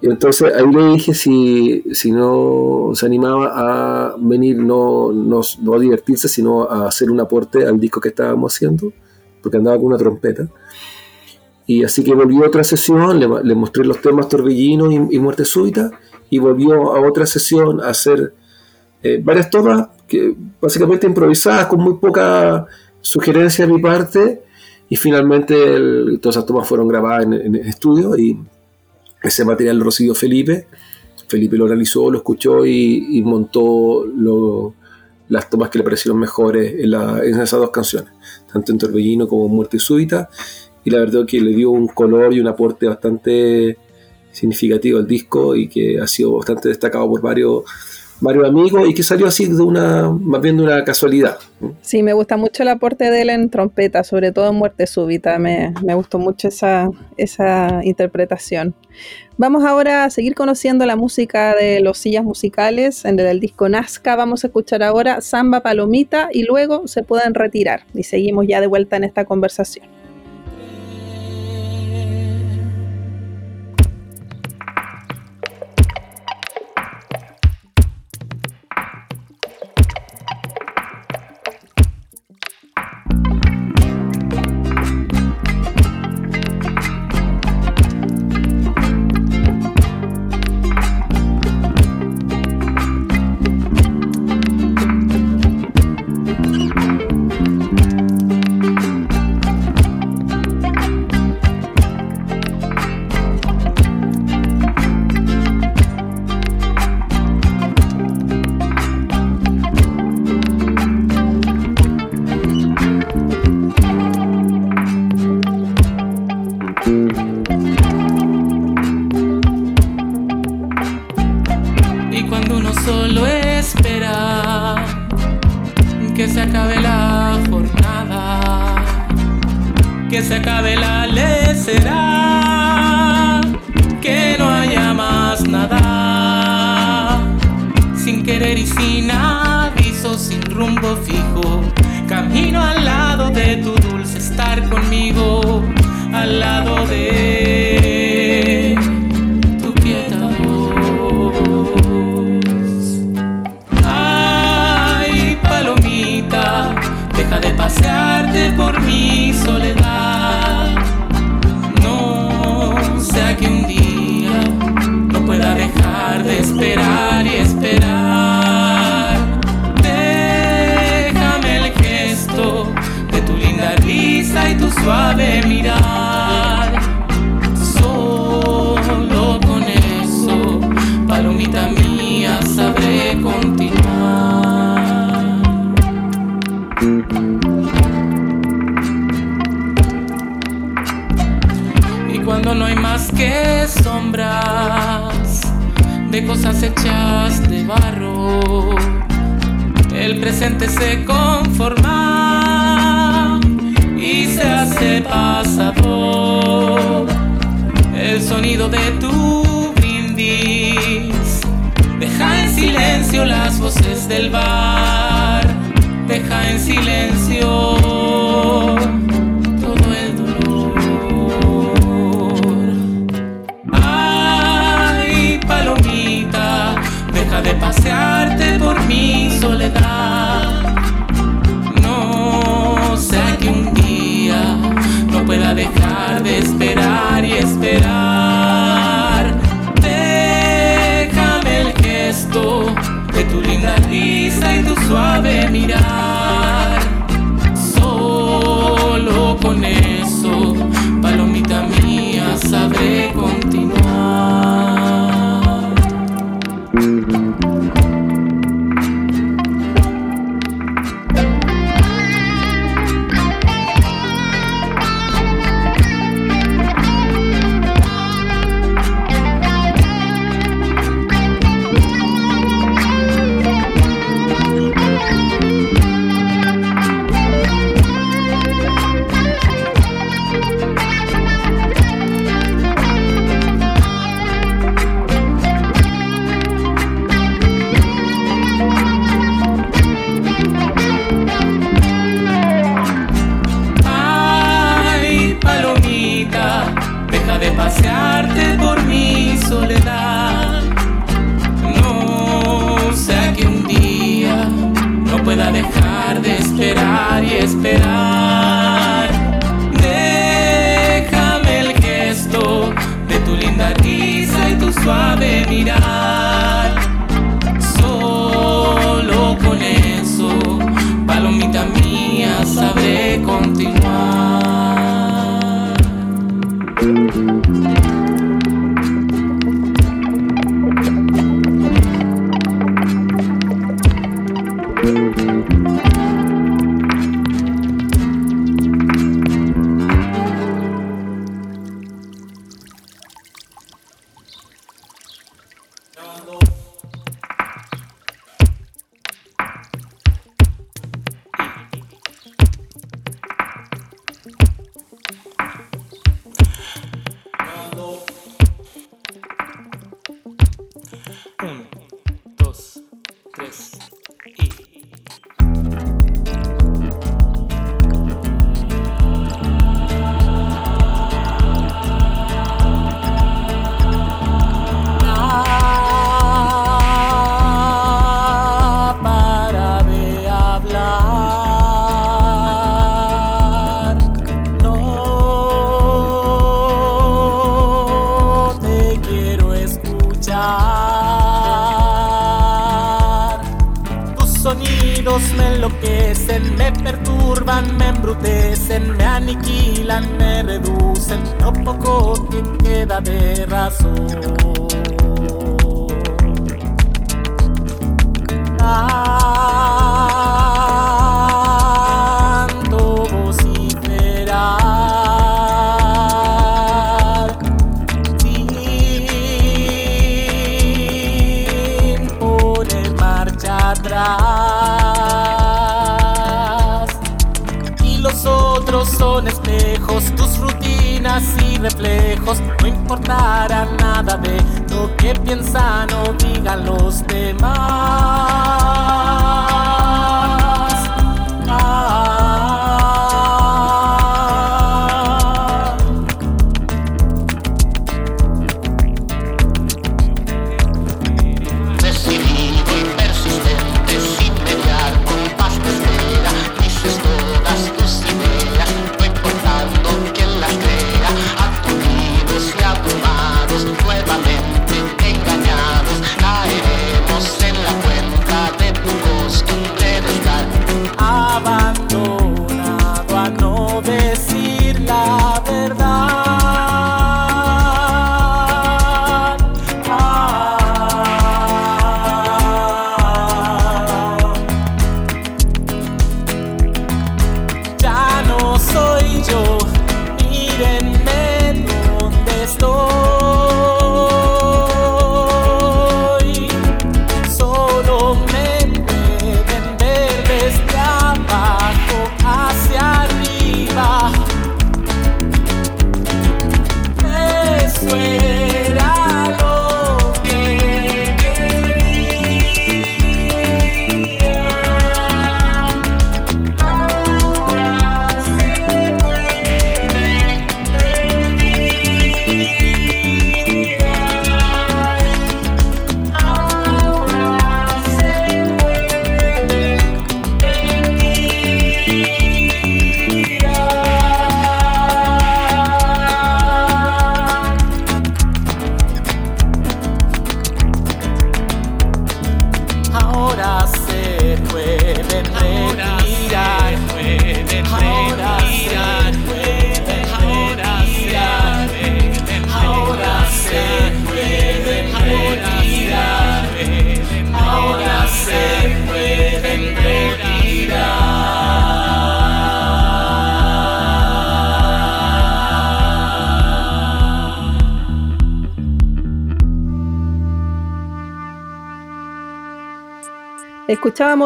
Y 0.00 0.08
entonces 0.08 0.52
ahí 0.54 0.66
le 0.70 0.92
dije 0.92 1.14
si, 1.14 1.82
si 1.92 2.12
no 2.12 2.90
se 2.92 3.06
animaba 3.06 3.52
a 3.54 4.16
venir, 4.18 4.58
no, 4.58 5.10
no, 5.10 5.40
no, 5.62 5.74
a 5.74 5.78
divertirse, 5.78 6.28
sino 6.28 6.64
a 6.64 6.88
hacer 6.88 7.10
un 7.10 7.20
aporte 7.20 7.66
al 7.66 7.80
disco 7.80 8.00
que 8.00 8.10
estábamos 8.10 8.54
haciendo, 8.54 8.92
porque 9.42 9.56
andaba 9.56 9.76
con 9.76 9.86
una 9.86 9.96
trompeta. 9.96 10.48
Y 11.66 11.82
así 11.82 12.04
que 12.04 12.14
volvió 12.14 12.44
a 12.44 12.48
otra 12.48 12.62
sesión, 12.62 13.18
le, 13.18 13.54
mostré 13.54 13.84
los 13.84 14.00
temas 14.00 14.28
Torbellino 14.28 14.92
y, 14.92 15.18
Muerte 15.18 15.44
Súbita, 15.44 15.90
y 16.28 16.38
volvió 16.38 16.94
a 16.94 17.00
otra 17.00 17.24
sesión 17.26 17.80
a 17.80 17.88
hacer 17.88 18.34
eh, 19.02 19.20
varias 19.24 19.48
tomas 19.50 19.88
que 20.06 20.36
básicamente 20.60 21.06
improvisadas, 21.06 21.66
con 21.66 21.80
muy 21.80 21.94
poca 21.94 22.66
sugerencia 23.00 23.66
de 23.66 23.72
mi 23.72 23.80
parte, 23.80 24.42
y 24.88 24.94
finalmente 24.94 25.56
todas 26.20 26.36
esas 26.36 26.46
tomas 26.46 26.68
fueron 26.68 26.86
grabadas 26.86 27.24
en, 27.24 27.32
en 27.32 27.54
estudio 27.56 28.16
y 28.16 28.38
ese 29.26 29.44
material 29.44 29.78
lo 29.78 29.84
recibió 29.84 30.14
Felipe. 30.14 30.66
Felipe 31.28 31.56
lo 31.56 31.66
realizó, 31.66 32.10
lo 32.10 32.18
escuchó 32.18 32.64
y, 32.64 33.20
montó 33.24 34.04
las 35.28 35.50
tomas 35.50 35.70
que 35.70 35.78
le 35.78 35.84
parecieron 35.84 36.20
mejores 36.20 36.74
en, 36.78 37.40
esas 37.40 37.58
dos 37.58 37.70
canciones, 37.70 38.12
tanto 38.52 38.72
en 38.72 38.78
Torbellino 38.78 39.26
como 39.26 39.46
en 39.46 39.52
Muerte 39.52 39.78
Súbita. 39.78 40.28
Y 40.84 40.90
la 40.90 41.00
verdad 41.00 41.26
que 41.26 41.40
le 41.40 41.52
dio 41.52 41.70
un 41.70 41.88
color 41.88 42.32
y 42.32 42.40
un 42.40 42.46
aporte 42.46 42.86
bastante 42.86 43.76
significativo 44.30 44.98
al 44.98 45.06
disco 45.06 45.56
y 45.56 45.68
que 45.68 45.98
ha 45.98 46.06
sido 46.06 46.36
bastante 46.36 46.68
destacado 46.68 47.08
por 47.08 47.20
varios 47.20 47.64
varios 48.20 48.48
amigos 48.48 48.88
y 48.88 48.94
que 48.94 49.02
salió 49.02 49.26
así 49.26 49.46
de 49.46 49.62
una, 49.62 50.10
más 50.10 50.40
bien 50.40 50.56
de 50.56 50.64
una 50.64 50.84
casualidad. 50.84 51.38
Sí, 51.82 52.02
me 52.02 52.12
gusta 52.12 52.36
mucho 52.36 52.62
el 52.62 52.68
aporte 52.68 53.10
de 53.10 53.22
él 53.22 53.30
en 53.30 53.50
trompeta, 53.50 54.04
sobre 54.04 54.32
todo 54.32 54.50
en 54.50 54.56
Muerte 54.56 54.86
Súbita, 54.86 55.38
me, 55.38 55.74
me 55.84 55.94
gustó 55.94 56.18
mucho 56.18 56.48
esa, 56.48 56.88
esa 57.16 57.80
interpretación. 57.84 58.74
Vamos 59.38 59.64
ahora 59.64 60.04
a 60.04 60.10
seguir 60.10 60.34
conociendo 60.34 60.86
la 60.86 60.96
música 60.96 61.54
de 61.54 61.80
los 61.80 61.98
sillas 61.98 62.24
musicales 62.24 63.04
en 63.04 63.20
el 63.20 63.38
disco 63.38 63.68
Nazca. 63.68 64.16
Vamos 64.16 64.44
a 64.44 64.46
escuchar 64.46 64.82
ahora 64.82 65.20
Samba 65.20 65.60
Palomita 65.60 66.30
y 66.32 66.44
luego 66.44 66.88
se 66.88 67.02
pueden 67.02 67.34
retirar 67.34 67.84
y 67.92 68.02
seguimos 68.04 68.46
ya 68.48 68.62
de 68.62 68.66
vuelta 68.66 68.96
en 68.96 69.04
esta 69.04 69.26
conversación. 69.26 69.95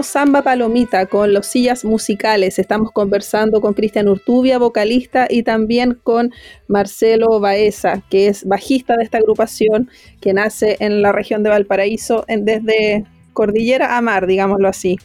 Samba 0.03 0.43
Palomita 0.43 1.07
con 1.07 1.33
los 1.35 1.47
sillas 1.47 1.85
musicales. 1.85 2.59
Estamos 2.59 2.93
conversando 2.93 3.61
con 3.61 3.75
Cristian 3.75 4.09
Urtubia, 4.09 4.59
vocalista, 4.59 5.27
y 5.29 5.43
también 5.43 5.99
con 6.03 6.33
Marcelo 6.69 7.41
Baeza, 7.41 8.03
que 8.09 8.29
es 8.29 8.47
bajista 8.47 8.97
de 8.97 9.03
esta 9.05 9.19
agrupación 9.19 9.91
que 10.21 10.33
nace 10.33 10.77
en 10.81 11.03
la 11.03 11.13
región 11.13 11.43
de 11.43 11.51
Valparaíso, 11.51 12.25
en- 12.29 12.45
desde 12.45 13.05
Cordillera 13.33 13.97
a 13.97 14.01
Mar, 14.01 14.27
digámoslo 14.27 14.69
así. 14.69 14.97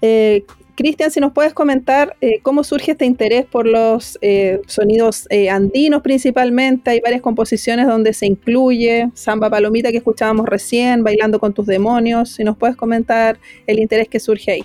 Eh, 0.00 0.44
Cristian, 0.78 1.10
si 1.10 1.18
nos 1.18 1.32
puedes 1.32 1.54
comentar 1.54 2.16
eh, 2.20 2.38
cómo 2.40 2.62
surge 2.62 2.92
este 2.92 3.04
interés 3.04 3.44
por 3.44 3.66
los 3.66 4.16
eh, 4.22 4.60
sonidos 4.68 5.26
eh, 5.28 5.50
andinos 5.50 6.02
principalmente. 6.02 6.90
Hay 6.90 7.00
varias 7.00 7.20
composiciones 7.20 7.88
donde 7.88 8.12
se 8.12 8.26
incluye 8.26 9.10
Samba 9.12 9.50
Palomita 9.50 9.90
que 9.90 9.96
escuchábamos 9.96 10.46
recién, 10.46 11.02
Bailando 11.02 11.40
con 11.40 11.52
tus 11.52 11.66
demonios. 11.66 12.30
Si 12.30 12.44
nos 12.44 12.56
puedes 12.56 12.76
comentar 12.76 13.40
el 13.66 13.80
interés 13.80 14.06
que 14.06 14.20
surge 14.20 14.52
ahí. 14.52 14.64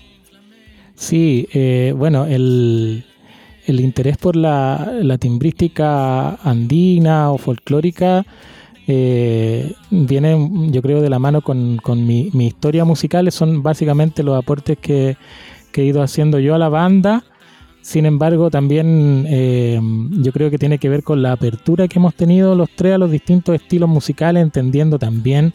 Sí, 0.93 1.47
eh, 1.52 1.95
bueno, 1.97 2.28
el, 2.28 3.04
el 3.65 3.80
interés 3.80 4.17
por 4.17 4.36
la, 4.36 4.93
la 5.02 5.17
timbrística 5.17 6.36
andina 6.43 7.32
o 7.32 7.39
folclórica 7.39 8.23
eh, 8.86 9.73
viene, 9.89 10.49
yo 10.71 10.82
creo, 10.82 11.02
de 11.02 11.10
la 11.10 11.19
mano 11.19 11.41
con, 11.41 11.80
mi, 12.06 12.30
mi, 12.34 12.47
historia 12.47 12.84
musical. 12.86 13.32
Son 13.32 13.63
básicamente 13.63 14.23
los 14.23 14.38
aportes 14.38 14.78
que, 14.78 15.17
que, 15.73 15.81
he 15.81 15.86
ido 15.86 16.01
haciendo 16.01 16.39
yo 16.39 16.55
a 16.55 16.57
la 16.57 16.69
banda. 16.69 17.23
Sin 17.81 18.05
embargo, 18.05 18.49
también 18.49 19.25
eh, 19.27 19.79
yo 20.12 20.31
creo 20.31 20.49
que 20.49 20.57
tiene 20.57 20.77
que 20.77 20.88
ver 20.88 21.03
con 21.03 21.21
la 21.21 21.33
apertura 21.33 21.88
que 21.89 21.99
hemos 21.99 22.15
tenido 22.15 22.55
los 22.55 22.69
tres 22.69 22.93
a 22.93 22.97
los 22.97 23.12
distintos 23.12 23.55
estilos 23.55 23.89
musicales, 23.89 24.41
entendiendo 24.41 24.97
también 24.97 25.53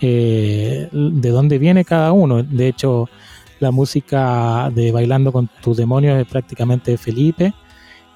eh, 0.00 0.88
de 0.90 1.28
dónde 1.30 1.58
viene 1.58 1.84
cada 1.84 2.10
uno. 2.10 2.42
De 2.42 2.66
hecho, 2.66 3.08
la 3.60 3.70
música 3.70 4.70
de 4.74 4.90
Bailando 4.90 5.30
con 5.30 5.48
tus 5.62 5.76
demonios 5.76 6.20
es 6.20 6.26
prácticamente 6.26 6.90
de 6.90 6.98
Felipe 6.98 7.54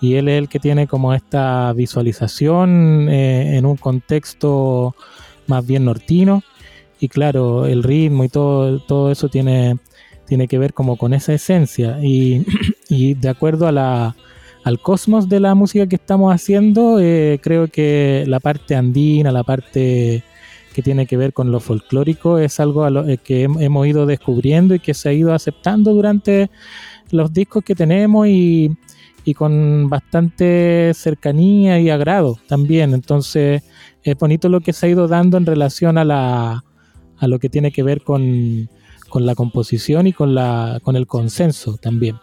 y 0.00 0.14
él 0.14 0.28
es 0.28 0.38
el 0.38 0.48
que 0.48 0.58
tiene 0.58 0.86
como 0.88 1.14
esta 1.14 1.72
visualización 1.74 3.08
eh, 3.08 3.56
en 3.56 3.66
un 3.66 3.76
contexto 3.76 4.96
más 5.46 5.64
bien 5.64 5.84
nortino 5.84 6.42
y 6.98 7.08
claro, 7.08 7.66
el 7.66 7.82
ritmo 7.82 8.24
y 8.24 8.28
todo, 8.28 8.78
todo 8.80 9.10
eso 9.10 9.28
tiene, 9.28 9.76
tiene 10.26 10.48
que 10.48 10.58
ver 10.58 10.74
como 10.74 10.96
con 10.96 11.14
esa 11.14 11.32
esencia 11.34 11.98
y, 12.02 12.44
y 12.88 13.14
de 13.14 13.28
acuerdo 13.28 13.66
a 13.66 13.72
la, 13.72 14.16
al 14.64 14.80
cosmos 14.80 15.28
de 15.28 15.40
la 15.40 15.54
música 15.54 15.86
que 15.86 15.96
estamos 15.96 16.34
haciendo, 16.34 16.98
eh, 16.98 17.38
creo 17.42 17.68
que 17.68 18.24
la 18.26 18.40
parte 18.40 18.74
andina, 18.74 19.30
la 19.30 19.44
parte 19.44 20.24
que 20.74 20.82
tiene 20.82 21.06
que 21.06 21.16
ver 21.16 21.32
con 21.32 21.52
lo 21.52 21.60
folclórico 21.60 22.38
es 22.38 22.58
algo 22.58 22.88
lo, 22.90 23.06
eh, 23.06 23.18
que 23.18 23.42
hemos 23.42 23.86
ido 23.86 24.06
descubriendo 24.06 24.74
y 24.74 24.80
que 24.80 24.94
se 24.94 25.10
ha 25.10 25.12
ido 25.12 25.32
aceptando 25.32 25.92
durante 25.92 26.50
los 27.10 27.32
discos 27.32 27.62
que 27.62 27.74
tenemos 27.74 28.26
y, 28.26 28.74
y 29.24 29.34
con 29.34 29.88
bastante 29.88 30.92
cercanía 30.94 31.78
y 31.78 31.90
agrado 31.90 32.38
también. 32.48 32.94
Entonces 32.94 33.62
es 34.02 34.18
bonito 34.18 34.48
lo 34.48 34.60
que 34.60 34.72
se 34.72 34.86
ha 34.86 34.88
ido 34.88 35.08
dando 35.08 35.36
en 35.36 35.46
relación 35.46 35.98
a, 35.98 36.04
la, 36.04 36.64
a 37.18 37.28
lo 37.28 37.38
que 37.38 37.50
tiene 37.50 37.70
que 37.70 37.82
ver 37.82 38.02
con, 38.02 38.68
con 39.14 39.26
la 39.26 39.36
composición 39.36 40.08
y 40.08 40.12
con, 40.12 40.34
la, 40.34 40.80
con 40.82 40.96
el 40.96 41.06
consenso 41.06 41.76
también. 41.76 42.16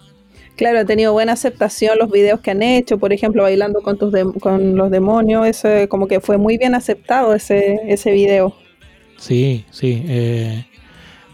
Claro, 0.58 0.80
ha 0.80 0.84
tenido 0.84 1.14
buena 1.14 1.32
aceptación 1.32 1.98
los 1.98 2.12
videos 2.12 2.42
que 2.42 2.52
han 2.52 2.62
hecho, 2.62 2.98
por 2.98 3.14
ejemplo, 3.14 3.44
bailando 3.44 3.82
con 3.82 3.98
tus 3.98 4.14
con 4.42 4.76
los 4.76 4.92
demonios, 4.92 5.48
ese, 5.48 5.88
como 5.88 6.10
que 6.10 6.20
fue 6.20 6.38
muy 6.38 6.58
bien 6.58 6.76
aceptado 6.76 7.34
ese, 7.34 7.80
ese 7.88 8.12
video. 8.12 8.54
Sí, 9.18 9.64
sí. 9.72 10.04
Eh, 10.06 10.66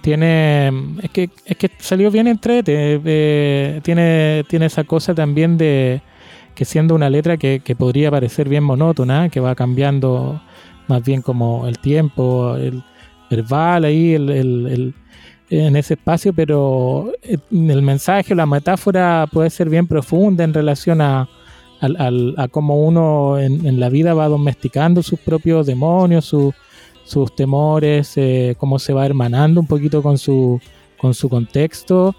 tiene 0.02 0.68
es 1.02 1.10
que 1.10 1.32
es 1.44 1.58
que 1.58 1.72
salió 1.80 2.12
bien 2.12 2.28
entrete 2.28 3.02
eh, 3.04 3.82
tiene 3.84 4.44
tiene 4.48 4.68
esa 4.68 4.84
cosa 4.84 5.16
también 5.16 5.58
de 5.58 6.02
que 6.54 6.66
siendo 6.66 6.94
una 6.94 7.10
letra 7.10 7.38
que, 7.38 7.62
que, 7.66 7.76
podría 7.76 8.12
parecer 8.12 8.48
bien 8.48 8.64
monótona 8.64 9.30
que 9.30 9.40
va 9.40 9.56
cambiando 9.56 10.40
más 10.88 11.04
bien 11.04 11.24
como 11.24 11.68
el 11.68 11.80
tiempo 11.80 12.56
el 12.58 12.84
verbal 13.30 13.86
ahí 13.86 14.14
el, 14.14 14.30
el, 14.30 14.68
el, 14.68 14.94
en 15.50 15.76
ese 15.76 15.94
espacio 15.94 16.34
pero 16.34 17.12
el 17.24 17.82
mensaje 17.82 18.36
la 18.36 18.46
metáfora 18.46 19.28
puede 19.32 19.50
ser 19.50 19.70
bien 19.70 19.88
profunda 19.88 20.44
en 20.44 20.54
relación 20.54 21.02
a 21.02 21.30
a, 21.80 22.10
a 22.38 22.48
cómo 22.48 22.84
uno 22.84 23.38
en, 23.38 23.66
en, 23.68 23.80
la 23.80 23.90
vida 23.90 24.16
va 24.16 24.28
domesticando 24.28 25.04
sus 25.04 25.20
propios 25.20 25.68
demonios 25.68 26.26
sus 26.26 26.56
sus 27.08 27.34
temores, 27.34 28.14
eh, 28.18 28.56
cómo 28.58 28.80
se 28.80 28.92
va 28.92 29.06
hermanando 29.06 29.62
un 29.62 29.68
poquito 29.68 30.04
con 30.04 30.18
su, 30.18 30.60
con 30.98 31.14
su 31.14 31.30
contexto. 31.30 32.16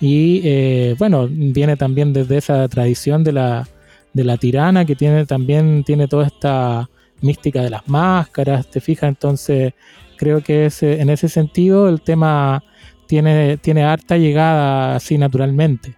Y 0.00 0.40
eh, 0.44 0.96
bueno, 0.98 1.28
viene 1.30 1.76
también 1.76 2.12
desde 2.12 2.38
esa 2.38 2.68
tradición 2.68 3.22
de 3.22 3.32
la, 3.32 3.68
de 4.12 4.24
la 4.24 4.36
tirana 4.36 4.84
que 4.84 4.96
tiene 4.96 5.26
también 5.26 5.84
tiene 5.84 6.08
toda 6.08 6.26
esta 6.26 6.90
mística 7.20 7.62
de 7.62 7.70
las 7.70 7.86
máscaras, 7.86 8.66
te 8.66 8.80
fijas, 8.80 9.08
entonces 9.10 9.74
creo 10.16 10.40
que 10.40 10.66
ese, 10.66 11.00
en 11.00 11.08
ese 11.08 11.28
sentido 11.28 11.88
el 11.88 12.00
tema 12.00 12.64
tiene, 13.12 13.58
tiene 13.58 13.84
harta 13.84 14.16
llegada 14.16 14.96
así 14.96 15.18
naturalmente. 15.18 15.92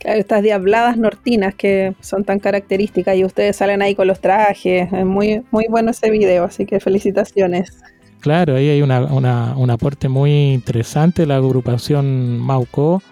Claro, 0.00 0.20
estas 0.20 0.42
diabladas 0.42 0.98
nortinas 0.98 1.54
que 1.54 1.94
son 2.00 2.24
tan 2.24 2.40
características 2.40 3.16
y 3.16 3.24
ustedes 3.24 3.56
salen 3.56 3.80
ahí 3.80 3.94
con 3.94 4.06
los 4.06 4.20
trajes. 4.20 4.92
Es 4.92 5.06
muy, 5.06 5.42
muy 5.50 5.64
bueno 5.70 5.92
ese 5.92 6.10
video, 6.10 6.44
así 6.44 6.66
que 6.66 6.78
felicitaciones. 6.78 7.80
Claro, 8.20 8.56
ahí 8.56 8.68
hay 8.68 8.82
una, 8.82 9.00
una, 9.00 9.56
un 9.56 9.70
aporte 9.70 10.10
muy 10.10 10.52
interesante 10.52 11.22
de 11.22 11.28
la 11.28 11.36
agrupación 11.36 12.38
Mauco. 12.38 13.02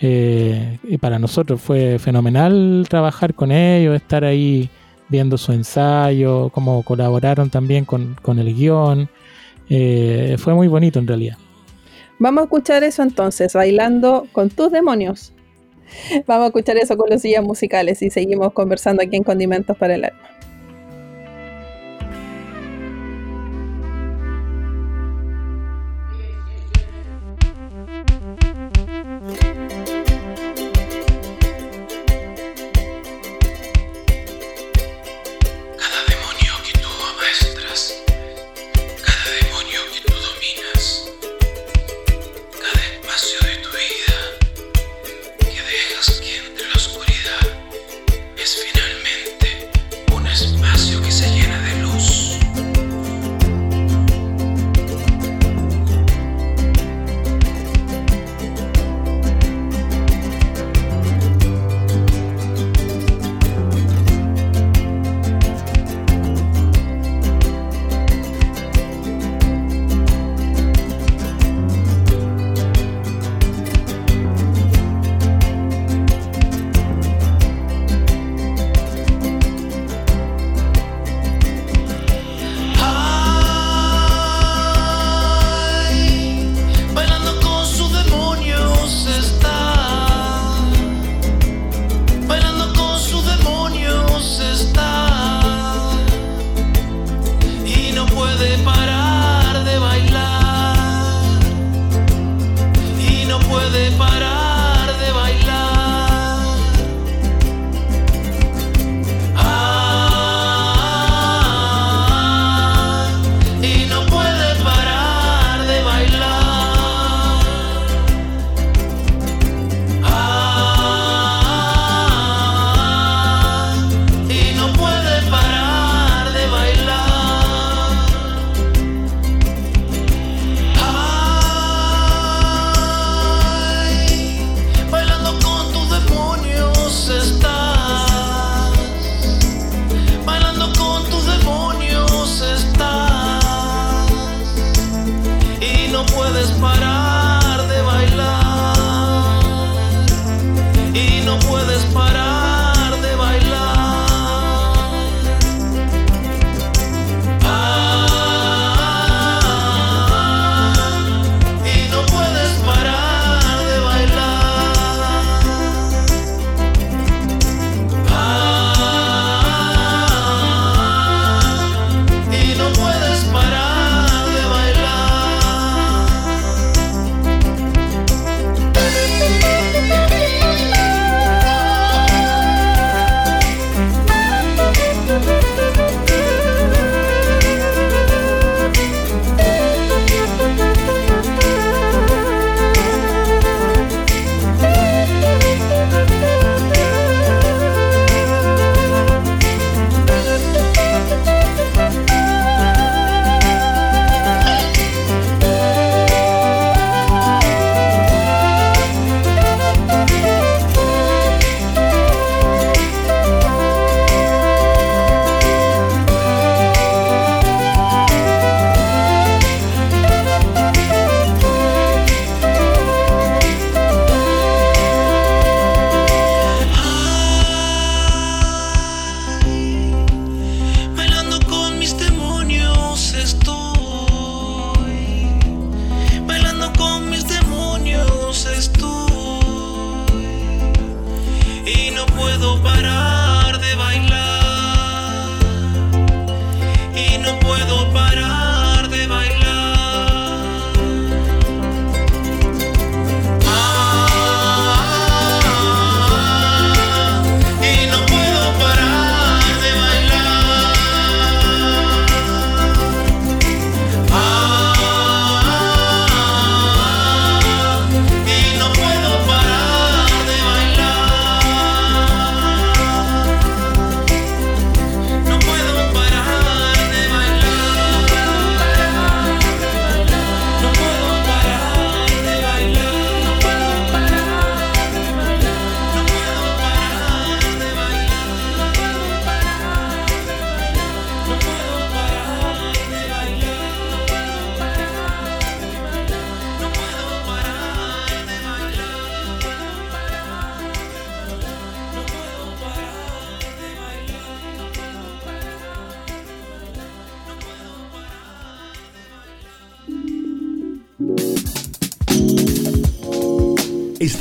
Eh, 0.00 0.78
y 0.84 0.96
para 0.96 1.18
nosotros 1.18 1.60
fue 1.60 1.98
fenomenal 1.98 2.86
trabajar 2.88 3.34
con 3.34 3.52
ellos, 3.52 3.94
estar 3.96 4.24
ahí 4.24 4.70
viendo 5.10 5.36
su 5.36 5.52
ensayo, 5.52 6.48
cómo 6.54 6.82
colaboraron 6.84 7.50
también 7.50 7.84
con, 7.84 8.16
con 8.22 8.38
el 8.38 8.54
guion. 8.54 9.10
Eh, 9.68 10.36
fue 10.38 10.54
muy 10.54 10.68
bonito 10.68 10.98
en 10.98 11.06
realidad. 11.06 11.36
Vamos 12.18 12.42
a 12.42 12.44
escuchar 12.44 12.84
eso 12.84 13.02
entonces, 13.02 13.52
bailando 13.52 14.26
con 14.32 14.50
tus 14.50 14.70
demonios. 14.70 15.32
Vamos 16.26 16.44
a 16.44 16.46
escuchar 16.48 16.76
eso 16.76 16.96
con 16.96 17.10
los 17.10 17.22
sillas 17.22 17.44
musicales 17.44 18.02
y 18.02 18.10
seguimos 18.10 18.52
conversando 18.52 19.02
aquí 19.02 19.16
en 19.16 19.24
Condimentos 19.24 19.76
para 19.76 19.94
el 19.94 20.04
Alma. 20.04 20.18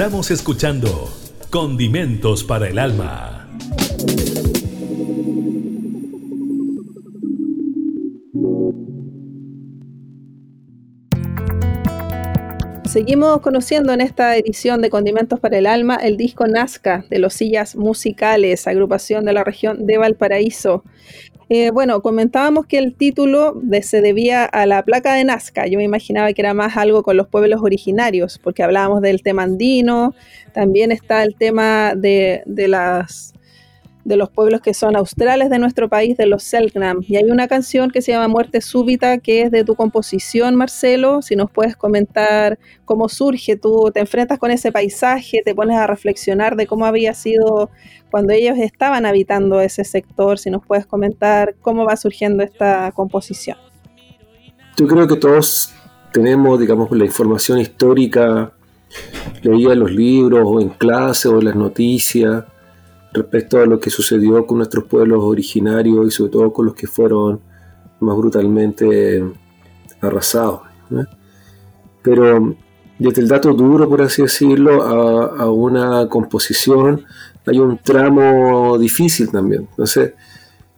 Estamos 0.03 0.31
escuchando 0.31 1.09
Condimentos 1.49 2.43
para 2.43 2.67
el 2.67 2.77
Alma. 2.77 3.47
Seguimos 12.83 13.39
conociendo 13.39 13.93
en 13.93 14.01
esta 14.01 14.35
edición 14.35 14.81
de 14.81 14.89
Condimentos 14.89 15.39
para 15.39 15.57
el 15.57 15.65
Alma 15.65 15.95
el 15.95 16.17
disco 16.17 16.47
Nazca 16.47 17.05
de 17.09 17.19
los 17.19 17.35
Sillas 17.35 17.77
Musicales, 17.77 18.67
agrupación 18.67 19.23
de 19.23 19.31
la 19.31 19.45
región 19.45 19.85
de 19.85 19.97
Valparaíso. 19.97 20.83
Eh, 21.49 21.71
bueno, 21.71 22.01
comentábamos 22.01 22.65
que 22.65 22.77
el 22.77 22.95
título 22.95 23.61
se 23.81 24.01
debía 24.01 24.45
a 24.45 24.65
la 24.65 24.83
placa 24.83 25.13
de 25.13 25.23
Nazca. 25.23 25.67
Yo 25.67 25.77
me 25.77 25.83
imaginaba 25.83 26.31
que 26.33 26.41
era 26.41 26.53
más 26.53 26.77
algo 26.77 27.03
con 27.03 27.17
los 27.17 27.27
pueblos 27.27 27.61
originarios, 27.61 28.39
porque 28.39 28.63
hablábamos 28.63 29.01
del 29.01 29.21
tema 29.21 29.43
andino, 29.43 30.15
también 30.53 30.91
está 30.91 31.23
el 31.23 31.35
tema 31.35 31.93
de, 31.95 32.43
las 32.45 33.32
de 34.05 34.17
los 34.17 34.29
pueblos 34.29 34.61
que 34.61 34.73
son 34.73 34.95
australes 34.95 35.49
de 35.49 35.59
nuestro 35.59 35.87
país, 35.87 36.17
de 36.17 36.25
los 36.25 36.43
Selknam. 36.43 37.01
Y 37.07 37.15
hay 37.15 37.25
una 37.31 37.47
canción 37.47 37.89
que 37.89 38.01
se 38.01 38.11
llama 38.11 38.27
Muerte 38.27 38.61
Súbita, 38.61 39.17
que 39.19 39.43
es 39.43 39.51
de 39.51 39.63
tu 39.63 39.75
composición, 39.75 40.55
Marcelo. 40.55 41.21
Si 41.21 41.35
nos 41.35 41.49
puedes 41.49 41.77
comentar 41.77 42.59
cómo 42.85 43.07
surge, 43.07 43.55
tú 43.55 43.91
te 43.93 44.01
enfrentas 44.01 44.39
con 44.39 44.51
ese 44.51 44.71
paisaje, 44.71 45.41
te 45.43 45.55
pones 45.55 45.77
a 45.77 45.87
reflexionar 45.87 46.55
de 46.55 46.67
cómo 46.67 46.85
había 46.85 47.13
sido 47.13 47.69
cuando 48.11 48.33
ellos 48.33 48.57
estaban 48.57 49.05
habitando 49.05 49.61
ese 49.61 49.85
sector. 49.85 50.37
Si 50.37 50.49
nos 50.49 50.65
puedes 50.65 50.85
comentar 50.85 51.55
cómo 51.61 51.85
va 51.85 51.95
surgiendo 51.95 52.43
esta 52.43 52.91
composición. 52.91 53.57
Yo 54.77 54.87
creo 54.87 55.07
que 55.07 55.15
todos 55.15 55.71
tenemos, 56.11 56.59
digamos, 56.59 56.91
la 56.91 57.05
información 57.05 57.59
histórica 57.59 58.51
leía 59.41 59.73
en 59.73 59.79
los 59.79 59.91
libros 59.91 60.41
o 60.45 60.61
en 60.61 60.69
clase 60.69 61.27
o 61.27 61.39
en 61.39 61.45
las 61.45 61.55
noticias 61.55 62.43
respecto 63.13 63.59
a 63.59 63.65
lo 63.65 63.79
que 63.79 63.89
sucedió 63.89 64.45
con 64.45 64.57
nuestros 64.57 64.85
pueblos 64.85 65.23
originarios 65.23 66.07
y 66.07 66.11
sobre 66.11 66.31
todo 66.31 66.51
con 66.51 66.65
los 66.65 66.75
que 66.75 66.87
fueron 66.87 67.39
más 67.99 68.17
brutalmente 68.17 69.23
arrasados. 70.01 70.61
Pero 72.01 72.55
desde 72.99 73.21
el 73.21 73.27
dato 73.27 73.53
duro, 73.53 73.87
por 73.87 74.01
así 74.01 74.21
decirlo, 74.21 74.83
a, 74.83 75.51
una 75.51 76.07
composición 76.09 77.05
hay 77.45 77.59
un 77.59 77.77
tramo 77.77 78.77
difícil 78.77 79.29
también. 79.29 79.67
Entonces, 79.69 80.13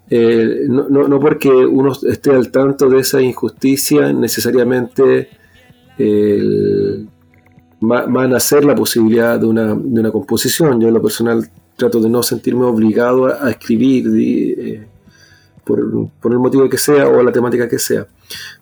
eh, 0.09 0.65
no, 0.67 0.87
no, 0.89 1.19
porque 1.19 1.49
uno 1.49 1.93
esté 2.07 2.31
al 2.31 2.49
tanto 2.51 2.89
de 2.89 2.99
esa 2.99 3.21
injusticia, 3.21 4.11
necesariamente 4.11 5.29
va, 7.81 8.05
va, 8.07 8.23
a 8.23 8.27
nacer 8.27 8.65
la 8.65 8.75
posibilidad 8.75 9.39
de 9.39 9.45
una, 9.45 9.75
de 9.75 9.99
una 9.99 10.11
composición. 10.11 10.81
Yo 10.81 10.87
en 10.87 10.93
lo 10.95 11.01
personal 11.01 11.49
trato 11.75 11.99
de 11.99 12.09
no 12.09 12.23
sentirme 12.23 12.65
obligado 12.65 13.27
a, 13.27 13.49
escribir 13.49 14.05
eh, 14.17 14.87
por, 15.63 15.79
el 16.31 16.39
motivo 16.39 16.69
que 16.69 16.77
sea 16.77 17.07
o 17.07 17.21
la 17.21 17.31
temática 17.31 17.67
que 17.67 17.79
sea. 17.79 18.07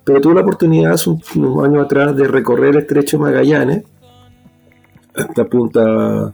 Pero 0.04 0.19
tuve 0.19 0.36
la 0.36 0.41
oportunidad 0.41 0.93
hace 0.93 1.10
unos 1.36 1.63
años 1.63 1.86
atrás 1.86 2.15
de 2.15 2.28
recorrer 2.28 2.71
el 2.71 2.82
estrecho 2.82 3.19
Magallanes 3.19 3.84
hasta 5.15 5.45
Punta 5.45 6.34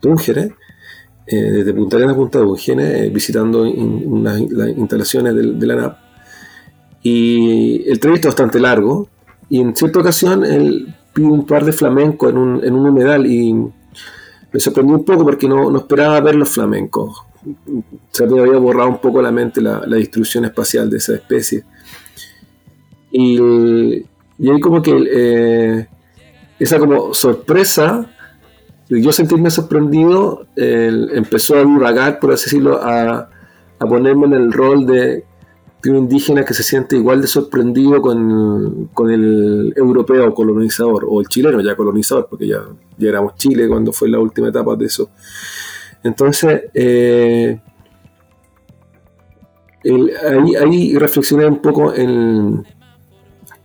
Túngeres, 0.00 0.52
eh, 1.26 1.36
desde 1.36 1.72
Punta 1.72 1.96
Arenas 1.96 2.14
a 2.14 2.18
Punta 2.18 2.40
Túngeres, 2.40 3.02
eh, 3.02 3.10
visitando 3.10 3.64
las 3.64 4.40
instalaciones 4.40 5.34
de, 5.34 5.66
la 5.66 5.76
NAP. 5.76 5.98
Y 7.02 7.88
el 7.88 8.00
trayecto 8.00 8.28
es 8.28 8.34
bastante 8.34 8.58
largo, 8.58 9.08
y 9.48 9.60
en 9.60 9.76
cierta 9.76 10.00
ocasión 10.00 10.44
él 10.44 10.94
pide 11.14 11.26
un 11.26 11.46
par 11.46 11.64
de 11.64 11.72
flamenco 11.72 12.28
en 12.28 12.36
un, 12.36 12.64
en 12.64 12.74
un 12.74 12.88
humedal 12.88 13.26
y 13.26 13.54
me 14.52 14.60
sorprendió 14.60 14.96
un 14.96 15.04
poco 15.04 15.24
porque 15.24 15.48
no, 15.48 15.76
esperaba 15.76 16.20
ver 16.20 16.34
los 16.34 16.48
flamencos. 16.48 17.22
Se 18.10 18.26
me 18.26 18.40
había 18.40 18.58
borrado 18.58 18.88
un 18.88 18.98
poco 18.98 19.22
la 19.22 19.30
mente 19.30 19.60
la, 19.60 19.80
distribución 19.86 20.44
espacial 20.44 20.90
de 20.90 20.98
esa 20.98 21.14
especie. 21.14 21.64
Y, 23.10 23.38
ahí 23.40 24.60
como 24.60 24.82
que 24.82 24.92
eh, 25.10 25.88
esa 26.58 26.78
como 26.78 27.14
sorpresa, 27.14 28.10
yo 28.88 29.12
sentirme 29.12 29.50
sorprendido, 29.50 30.46
empezó 30.56 31.56
a 31.56 31.64
divagar, 31.64 32.18
por 32.18 32.32
así 32.32 32.46
decirlo, 32.46 32.80
a, 32.82 33.30
a 33.78 33.86
ponerme 33.86 34.26
en 34.26 34.32
el 34.34 34.52
rol 34.52 34.84
de 34.84 35.24
de 35.82 35.90
un 35.90 35.96
indígena 35.96 36.44
que 36.44 36.52
se 36.52 36.62
siente 36.62 36.96
igual 36.96 37.22
de 37.22 37.26
sorprendido 37.26 38.02
con, 38.02 39.10
el 39.10 39.72
europeo 39.76 40.34
colonizador, 40.34 41.06
o 41.08 41.20
el 41.20 41.28
chileno 41.28 41.60
ya 41.60 41.74
colonizador, 41.74 42.26
porque 42.28 42.48
ya, 42.48 42.62
ya 42.98 43.08
éramos 43.08 43.36
Chile 43.36 43.66
cuando 43.68 43.92
fue 43.92 44.08
la 44.08 44.18
última 44.18 44.48
etapa 44.48 44.76
de 44.76 44.86
eso. 44.86 45.10
Entonces, 46.02 46.62
eh, 46.74 47.60
ahí, 50.60 50.94
reflexioné 50.96 51.46
un 51.46 51.62
poco 51.62 51.94
en, 51.94 52.62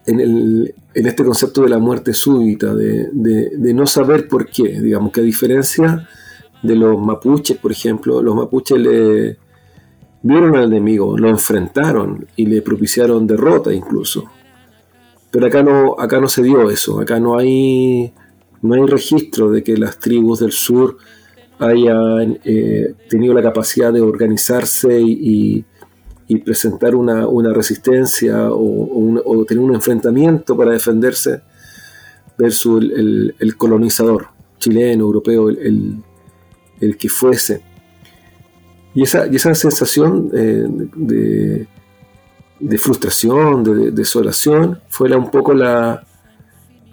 en, 0.05 0.73
este 0.93 1.23
concepto 1.25 1.63
de 1.63 1.69
la 1.69 1.79
muerte 1.79 2.13
súbita, 2.13 2.73
de, 2.73 3.09
de, 3.11 3.73
no 3.73 3.85
saber 3.85 4.27
por 4.29 4.47
qué, 4.47 4.79
digamos 4.79 5.11
que 5.11 5.19
a 5.19 5.23
diferencia 5.23 6.07
de 6.63 6.75
los 6.75 6.97
mapuches, 6.97 7.57
por 7.57 7.71
ejemplo, 7.73 8.21
los 8.21 8.35
mapuches 8.35 8.77
le 8.79 9.44
Vieron 10.27 10.55
al 10.55 10.73
enemigo, 10.73 11.15
lo 11.19 11.29
enfrentaron 11.29 12.25
y 12.35 12.47
le 12.47 12.63
propiciaron 12.63 13.27
derrota 13.27 13.71
incluso. 13.71 14.23
Pero 15.29 15.45
acá 15.45 15.61
no, 15.61 15.95
acá 15.99 16.19
no 16.19 16.27
se 16.27 16.41
dio 16.41 16.67
eso, 16.71 16.99
acá 16.99 17.19
no 17.19 17.37
hay, 17.37 18.11
no 18.63 18.73
hay 18.73 18.87
registro 18.87 19.51
de 19.51 19.63
que 19.63 19.77
las 19.77 19.99
tribus 19.99 20.39
del 20.39 20.51
sur 20.51 20.97
hayan 21.59 22.39
eh, 22.43 22.95
tenido 23.07 23.35
la 23.35 23.43
capacidad 23.43 23.93
de 23.93 24.01
organizarse 24.01 24.99
y, 24.99 25.63
presentar 26.43 26.95
una, 26.95 27.53
resistencia 27.53 28.47
o, 28.49 29.45
tener 29.47 29.63
un 29.63 29.75
enfrentamiento 29.75 30.57
para 30.57 30.71
defenderse 30.71 31.41
versus 32.35 32.83
el, 32.83 33.55
colonizador 33.57 34.29
chileno, 34.57 35.03
europeo, 35.03 35.49
el, 35.49 35.97
el 36.81 36.97
que 36.97 37.09
fuese. 37.09 37.74
Y 38.95 39.03
esa, 39.03 39.27
y 39.27 39.35
esa 39.35 39.53
sensación 39.53 40.31
eh, 40.33 40.65
de, 42.59 42.77
frustración, 42.77 43.61
de, 43.61 43.91
desolación, 43.91 44.79
fue 44.87 45.09
la, 45.09 45.17
un 45.17 45.29
poco 45.29 45.53
la, 45.53 46.01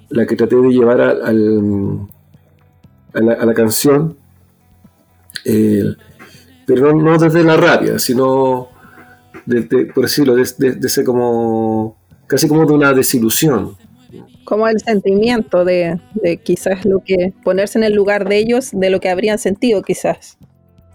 la 0.08 0.26
que 0.26 0.34
traté 0.34 0.56
de 0.56 0.68
llevar 0.70 1.00
a, 1.00 1.10
al, 1.10 2.08
a, 3.14 3.46
la, 3.46 3.54
canción, 3.54 4.16
eh, 5.44 5.94
pero 6.66 6.92
no, 6.92 7.16
desde 7.18 7.44
la 7.44 7.56
rabia, 7.56 8.00
sino, 8.00 8.68
por 9.94 10.02
decirlo, 10.02 10.34
desde 10.34 11.04
como, 11.04 11.98
casi 12.26 12.48
como 12.48 12.66
de 12.66 12.72
una 12.72 12.92
desilusión. 12.92 13.76
Como 14.44 14.66
el 14.66 14.80
sentimiento 14.80 15.64
de, 15.64 16.00
de 16.14 16.38
quizás 16.38 16.84
lo 16.84 16.98
que 16.98 17.32
ponerse 17.44 17.78
en 17.78 17.84
el 17.84 17.94
lugar 17.94 18.28
de 18.28 18.38
ellos, 18.38 18.70
de 18.72 18.90
lo 18.90 18.98
que 18.98 19.08
habrían 19.08 19.38
sentido 19.38 19.82
quizás. 19.82 20.36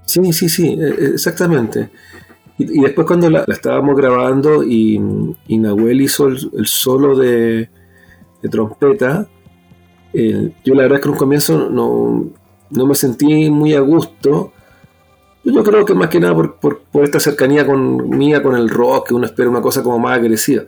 Sí, 0.08 0.32
sí, 0.32 0.48
sí, 0.48 0.78
e, 0.80 0.88
e, 0.88 1.06
exactamente. 1.10 1.90
Y, 2.58 2.82
después 2.82 3.06
cuando 3.06 3.30
la, 3.30 3.44
estábamos 3.48 3.96
grabando 3.96 4.64
y, 4.64 4.98
Nahuel 5.50 6.02
hizo 6.02 6.28
el, 6.28 6.66
solo 6.66 7.16
de, 7.16 7.70
trompeta, 8.50 9.28
yo 10.14 10.74
la 10.74 10.84
verdad 10.84 10.98
es 10.98 11.02
que 11.02 11.10
en 11.10 11.14
un 11.14 11.18
comienzo 11.18 11.70
no, 11.70 12.86
me 12.86 12.96
sentí 12.96 13.52
muy 13.52 13.74
a 13.74 13.82
gusto. 13.82 14.54
Yo 15.44 15.64
creo 15.64 15.86
que 15.86 15.94
más 15.94 16.10
que 16.10 16.20
nada 16.20 16.36
por, 16.36 16.82
esta 17.04 17.20
cercanía 17.20 17.66
con, 17.66 18.10
mía 18.10 18.42
con 18.42 18.56
el 18.56 18.70
rock, 18.70 19.10
que 19.10 19.14
uno 19.14 19.26
espera 19.26 19.50
una 19.50 19.62
cosa 19.62 19.84
como 19.84 20.00
más 20.00 20.18
agresiva. 20.18 20.64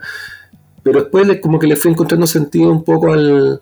Pero 0.83 1.01
después 1.01 1.39
como 1.41 1.57
que 1.57 1.67
le 1.67 1.77
fui 1.77 1.91
encontrando 1.91 2.27
sentido 2.27 2.71
un 2.71 2.83
poco 2.83 3.13
al, 3.13 3.61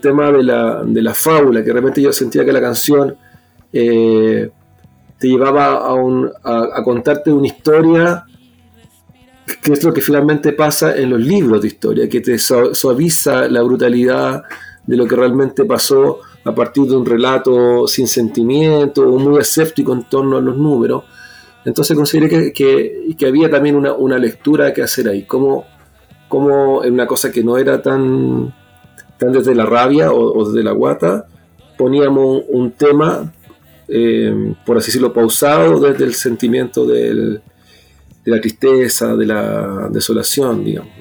tema 0.00 0.30
de 0.30 0.42
la, 0.44 0.84
de 0.84 1.02
la 1.02 1.12
fábula, 1.12 1.64
que 1.64 1.72
realmente 1.72 2.00
yo 2.00 2.12
sentía 2.12 2.44
que 2.44 2.52
la 2.52 2.60
canción... 2.60 3.16
Eh, 3.72 4.50
te 5.20 5.28
llevaba 5.28 5.86
a, 6.42 6.82
contarte 6.82 7.30
una 7.30 7.46
historia 7.46 8.24
que 9.62 9.74
es 9.74 9.84
lo 9.84 9.92
que 9.92 10.00
finalmente 10.00 10.54
pasa 10.54 10.96
en 10.96 11.10
los 11.10 11.20
libros 11.20 11.60
de 11.60 11.68
historia, 11.68 12.08
que 12.08 12.22
te 12.22 12.38
suaviza 12.38 13.46
la 13.48 13.60
brutalidad 13.60 14.42
de 14.86 14.96
lo 14.96 15.06
que 15.06 15.16
realmente 15.16 15.66
pasó 15.66 16.20
a 16.42 16.54
partir 16.54 16.84
de 16.84 16.96
un 16.96 17.04
relato 17.04 17.86
sin 17.86 18.08
sentimiento 18.08 19.02
o 19.02 19.18
muy 19.18 19.38
escéptico 19.38 19.92
en 19.92 20.04
torno 20.04 20.38
a 20.38 20.40
los 20.40 20.56
números. 20.56 21.04
Entonces 21.66 21.94
consideré 21.94 22.52
que, 22.52 23.26
había 23.26 23.50
también 23.50 23.76
una, 23.76 24.18
lectura 24.18 24.72
que 24.72 24.82
hacer 24.82 25.06
ahí, 25.06 25.24
como, 25.24 25.66
como 26.28 26.82
en 26.82 26.94
una 26.94 27.06
cosa 27.06 27.30
que 27.30 27.44
no 27.44 27.58
era 27.58 27.82
tan, 27.82 28.54
tan 29.18 29.32
desde 29.32 29.54
la 29.54 29.66
rabia 29.66 30.12
o, 30.12 30.48
desde 30.48 30.62
la 30.62 30.72
guata, 30.72 31.26
poníamos 31.76 32.44
un 32.48 32.70
tema 32.70 33.30
eh, 33.90 34.54
por 34.64 34.78
así 34.78 34.86
decirlo, 34.86 35.12
pausado 35.12 35.80
desde 35.80 36.04
el 36.04 36.14
sentimiento 36.14 36.86
de 36.86 37.40
la 38.24 38.40
tristeza, 38.40 39.16
de 39.16 39.26
la 39.26 39.88
desolación, 39.90 40.64
digamos. 40.64 40.92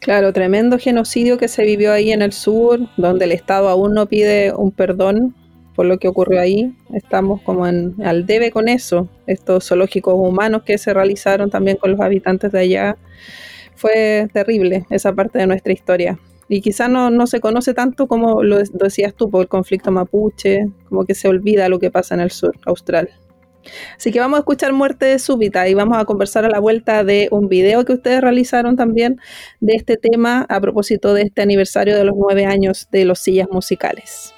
Claro, 0.00 0.32
tremendo 0.32 0.78
genocidio 0.78 1.38
que 1.38 1.48
se 1.48 1.64
vivió 1.64 1.92
ahí 1.92 2.12
en 2.12 2.20
el 2.20 2.32
sur, 2.32 2.80
donde 2.96 3.24
el 3.24 3.32
Estado 3.32 3.68
aún 3.68 3.94
no 3.94 4.06
pide 4.06 4.52
un 4.52 4.70
perdón 4.70 5.34
por 5.74 5.86
lo 5.86 5.98
que 5.98 6.08
ocurrió 6.08 6.40
ahí. 6.40 6.74
Estamos 6.92 7.40
como 7.42 7.66
en, 7.66 7.94
al 8.04 8.26
debe 8.26 8.50
con 8.50 8.68
eso. 8.68 9.08
Estos 9.26 9.68
zoológicos 9.68 10.14
humanos 10.14 10.62
que 10.64 10.76
se 10.76 10.92
realizaron 10.92 11.50
también 11.50 11.76
con 11.76 11.90
los 11.90 12.00
habitantes 12.00 12.52
de 12.52 12.60
allá. 12.60 12.96
Fue 13.76 14.28
terrible 14.32 14.84
esa 14.90 15.12
parte 15.12 15.38
de 15.38 15.46
nuestra 15.46 15.72
historia. 15.72 16.18
Y 16.48 16.60
quizás 16.60 16.90
no, 16.90 17.10
no 17.10 17.26
se 17.26 17.40
conoce 17.40 17.74
tanto 17.74 18.06
como 18.06 18.42
lo, 18.42 18.58
decías 18.58 19.14
tú 19.14 19.30
por 19.30 19.42
el 19.42 19.48
conflicto 19.48 19.90
mapuche, 19.90 20.68
como 20.88 21.04
que 21.04 21.14
se 21.14 21.28
olvida 21.28 21.68
lo 21.68 21.78
que 21.78 21.90
pasa 21.90 22.14
en 22.14 22.20
el 22.20 22.30
sur 22.30 22.54
austral. 22.66 23.08
Así 23.96 24.12
que 24.12 24.20
vamos 24.20 24.36
a 24.36 24.40
escuchar 24.40 24.72
Muerte 24.74 25.18
Súbita 25.18 25.66
y 25.68 25.74
vamos 25.74 25.96
a 25.96 26.04
conversar 26.04 26.44
a 26.44 26.50
la 26.50 26.58
vuelta 26.58 27.02
de 27.02 27.28
un 27.30 27.48
video 27.48 27.84
que 27.84 27.94
ustedes 27.94 28.20
realizaron 28.20 28.76
también 28.76 29.18
de 29.60 29.74
este 29.74 29.96
tema 29.96 30.44
a 30.48 30.60
propósito 30.60 31.14
de 31.14 31.22
este 31.22 31.40
aniversario 31.40 31.96
de 31.96 32.04
los 32.04 32.14
nueve 32.16 32.44
años 32.44 32.88
de 32.90 33.06
los 33.06 33.20
sillas 33.20 33.48
musicales. 33.50 34.33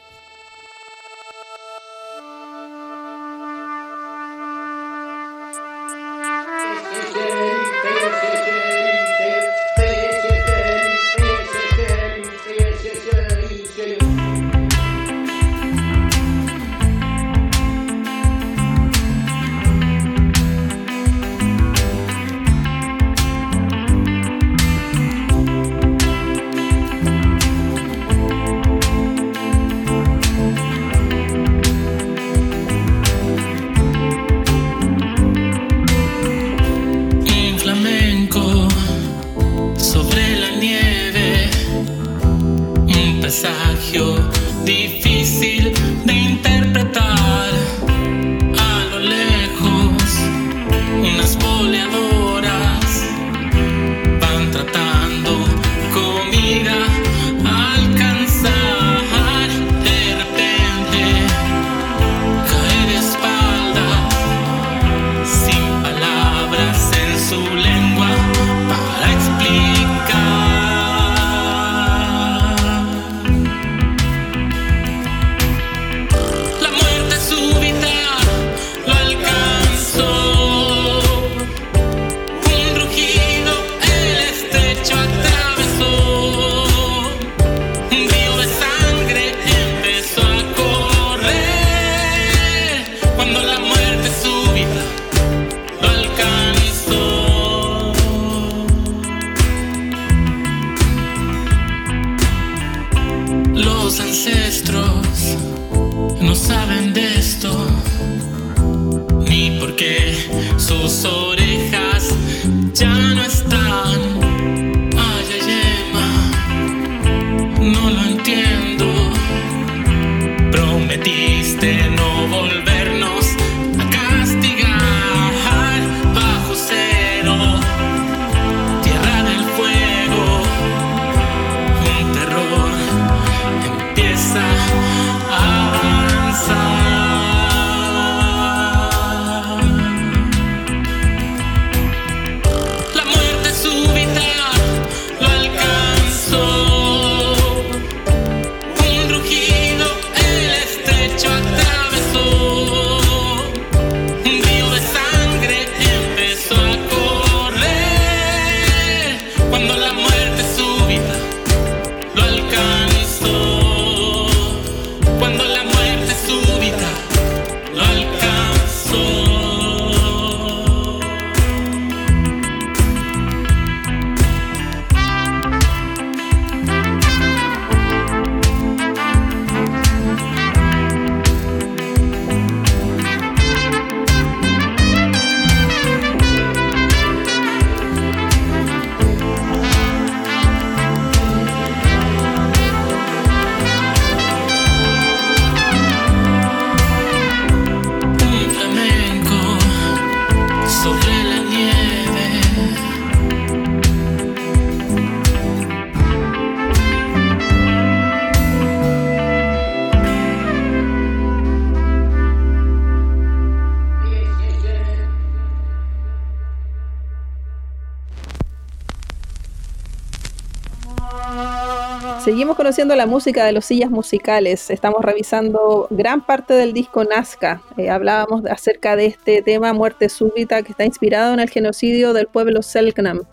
Conociendo 222.56 222.96
la 222.96 223.04
música 223.04 223.44
de 223.44 223.52
los 223.52 223.66
sillas 223.66 223.90
musicales. 223.90 224.70
Estamos 224.70 225.02
revisando 225.02 225.88
gran 225.90 226.24
parte 226.24 226.54
del 226.54 226.72
disco 226.72 227.04
Nazca. 227.04 227.62
Eh, 227.76 227.90
hablábamos 227.90 228.46
acerca 228.46 228.96
de 228.96 229.04
este 229.04 229.42
tema 229.42 229.74
Muerte 229.74 230.08
Súbita 230.08 230.62
que 230.62 230.72
está 230.72 230.86
inspirado 230.86 231.34
en 231.34 231.40
el 231.40 231.50
genocidio 231.50 232.14
del 232.14 232.28
pueblo 232.28 232.62
Selknam 232.62 233.24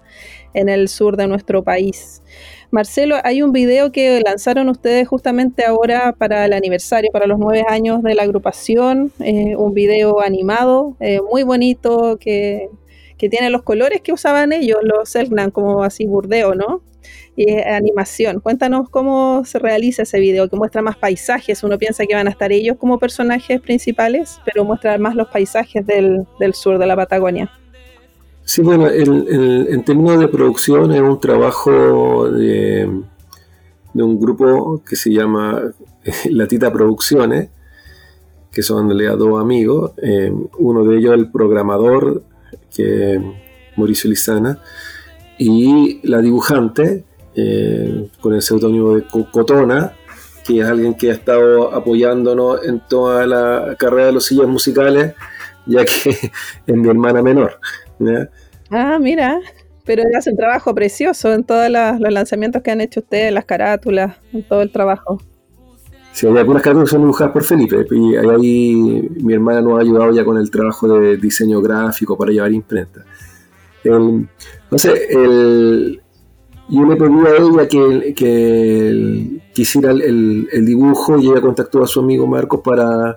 en 0.53 0.67
el 0.67 0.89
sur 0.89 1.15
de 1.15 1.27
nuestro 1.27 1.63
país. 1.63 2.21
Marcelo, 2.69 3.15
hay 3.23 3.41
un 3.41 3.53
video 3.53 3.93
que 3.93 4.19
lanzaron 4.19 4.67
ustedes 4.67 5.07
justamente 5.07 5.63
ahora 5.63 6.11
para 6.11 6.43
el 6.43 6.51
aniversario, 6.51 7.09
para 7.13 7.25
los 7.25 7.39
nueve 7.39 7.63
años 7.69 8.03
de 8.03 8.15
la 8.15 8.23
agrupación, 8.23 9.13
eh, 9.21 9.55
un 9.55 9.73
video 9.73 10.19
animado, 10.19 10.97
eh, 10.99 11.21
muy 11.21 11.43
bonito, 11.43 12.17
que, 12.19 12.69
que, 13.17 13.29
tiene 13.29 13.49
los 13.49 13.63
colores 13.63 14.01
que 14.01 14.11
usaban 14.11 14.51
ellos, 14.51 14.79
los 14.81 15.07
Selknam, 15.07 15.49
como 15.49 15.83
así 15.83 16.05
burdeo, 16.05 16.55
¿no? 16.55 16.81
Y 17.35 17.51
animación. 17.59 18.39
Cuéntanos 18.39 18.89
cómo 18.89 19.43
se 19.45 19.59
realiza 19.59 20.03
ese 20.03 20.19
video, 20.19 20.49
que 20.49 20.55
muestra 20.55 20.81
más 20.81 20.97
paisajes. 20.97 21.63
Uno 21.63 21.77
piensa 21.77 22.05
que 22.05 22.13
van 22.13 22.27
a 22.27 22.29
estar 22.29 22.51
ellos 22.51 22.77
como 22.77 22.99
personajes 22.99 23.59
principales, 23.61 24.39
pero 24.45 24.63
muestra 24.63 24.97
más 24.97 25.15
los 25.15 25.27
paisajes 25.29 25.85
del, 25.85 26.25
sur 26.53 26.77
de 26.77 26.85
la 26.85 26.95
Patagonia. 26.95 27.49
Sí, 28.45 28.61
bueno, 28.61 28.87
el- 28.87 29.67
en 29.69 29.83
términos 29.83 30.19
de 30.19 30.27
producción 30.27 30.91
es 30.91 31.01
un 31.01 31.19
trabajo 31.19 32.29
de, 32.29 32.87
un 33.93 34.19
grupo 34.19 34.83
que 34.87 34.95
se 34.95 35.11
llama 35.11 35.61
Latita 36.29 36.71
Producciones, 36.71 37.49
que 38.51 38.61
son 38.61 38.83
en 38.83 38.89
realidad 38.89 39.17
dos 39.17 39.41
amigos. 39.41 39.93
eh, 40.01 40.31
uno 40.59 40.83
de 40.83 40.97
ellos 40.97 41.13
el 41.15 41.31
programador, 41.31 42.21
que 42.75 43.13
es 43.15 43.21
Mauricio 43.77 44.09
Lizana, 44.09 44.59
y 45.39 45.99
la 46.07 46.21
dibujante, 46.21 47.05
eh, 47.35 48.07
con 48.21 48.33
el 48.33 48.41
seudónimo 48.41 48.95
de 48.95 49.03
Co- 49.03 49.27
Cotona, 49.31 49.93
que 50.45 50.59
es 50.59 50.65
alguien 50.65 50.93
que 50.93 51.09
ha 51.09 51.13
estado 51.13 51.73
apoyándonos 51.73 52.65
en 52.65 52.81
toda 52.87 53.25
la 53.25 53.75
carrera 53.79 54.07
de 54.07 54.11
los 54.13 54.25
sillas 54.25 54.47
musicales, 54.47 55.13
ya 55.65 55.85
que 55.85 56.09
es 56.67 56.75
mi 56.75 56.87
hermana 56.89 57.21
menor. 57.21 57.59
¿ya? 57.99 58.29
Ah, 58.69 58.97
mira, 58.99 59.39
pero 59.85 60.03
hace 60.17 60.31
un 60.31 60.37
trabajo 60.37 60.73
precioso 60.75 61.33
en 61.33 61.43
todos 61.43 61.69
los 61.69 62.11
lanzamientos 62.11 62.61
que 62.61 62.71
han 62.71 62.81
hecho 62.81 62.99
ustedes, 63.01 63.31
las 63.33 63.45
carátulas, 63.45 64.15
en 64.33 64.43
todo 64.43 64.61
el 64.61 64.71
trabajo. 64.71 65.21
Sí, 66.11 66.27
hay 66.27 66.37
algunas 66.37 66.61
cartas 66.61 66.83
que 66.83 66.89
son 66.91 67.01
dibujadas 67.01 67.33
por 67.33 67.43
Felipe 67.43 67.87
y 67.89 68.15
ahí 68.15 69.09
mi 69.23 69.33
hermana 69.33 69.61
nos 69.61 69.79
ha 69.79 69.81
ayudado 69.81 70.11
ya 70.11 70.23
con 70.23 70.37
el 70.37 70.51
trabajo 70.51 70.87
de 70.99 71.17
diseño 71.17 71.59
gráfico 71.59 72.15
para 72.15 72.31
llevar 72.31 72.51
imprenta. 72.51 73.03
El- 73.83 74.29
entonces, 74.65 75.01
el, 75.09 76.02
yo 76.69 76.85
le 76.85 76.95
pedí 76.95 77.27
a 77.27 77.37
ella 77.37 77.67
que, 77.67 78.13
que, 78.13 79.41
que 79.53 79.61
hiciera 79.61 79.91
el, 79.91 80.47
dibujo 80.65 81.19
y 81.19 81.27
ella 81.29 81.41
contactó 81.41 81.83
a 81.83 81.87
su 81.87 81.99
amigo 81.99 82.25
Marcos 82.25 82.61
para 82.63 83.15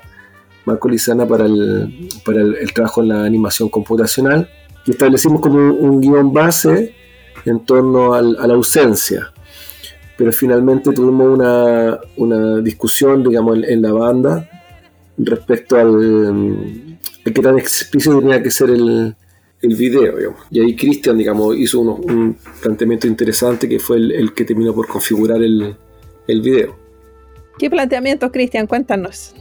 Marco 0.64 0.88
Lizana 0.88 1.26
para 1.26 1.46
el, 1.46 2.08
para 2.24 2.40
el, 2.40 2.72
trabajo 2.72 3.02
en 3.02 3.08
la 3.08 3.24
animación 3.24 3.68
computacional. 3.68 4.48
Y 4.84 4.90
establecimos 4.90 5.40
como 5.40 5.58
un, 5.58 5.70
un 5.80 6.00
guion 6.00 6.32
base 6.32 6.94
en 7.44 7.64
torno 7.64 8.14
al- 8.14 8.36
a 8.38 8.46
la 8.46 8.54
ausencia. 8.54 9.32
Pero 10.16 10.32
finalmente 10.32 10.92
tuvimos 10.92 11.38
una, 11.38 11.98
una 12.16 12.60
discusión, 12.60 13.22
digamos, 13.22 13.58
en, 13.62 13.82
la 13.82 13.92
banda 13.92 14.48
respecto 15.18 15.76
al 15.76 15.92
mm, 16.32 16.98
a 17.26 17.30
qué 17.30 17.42
tan 17.42 17.58
explícito 17.58 18.18
tenía 18.20 18.42
que 18.42 18.50
ser 18.50 18.70
el, 18.70 19.14
el 19.62 19.74
video, 19.74 20.16
digamos. 20.16 20.40
Y 20.50 20.60
ahí 20.60 20.76
Cristian, 20.76 21.16
digamos, 21.18 21.56
hizo 21.56 21.80
uno- 21.80 21.94
un 21.96 22.36
planteamiento 22.62 23.06
interesante 23.06 23.68
que 23.68 23.78
fue 23.78 23.96
el, 23.96 24.12
el 24.12 24.34
que 24.34 24.44
terminó 24.44 24.74
por 24.74 24.86
configurar 24.86 25.42
el, 25.42 25.74
el 26.28 26.40
video. 26.42 26.76
¿Qué 27.58 27.70
planteamientos, 27.70 28.30
Cristian? 28.32 28.66
Cuéntanos. 28.66 29.34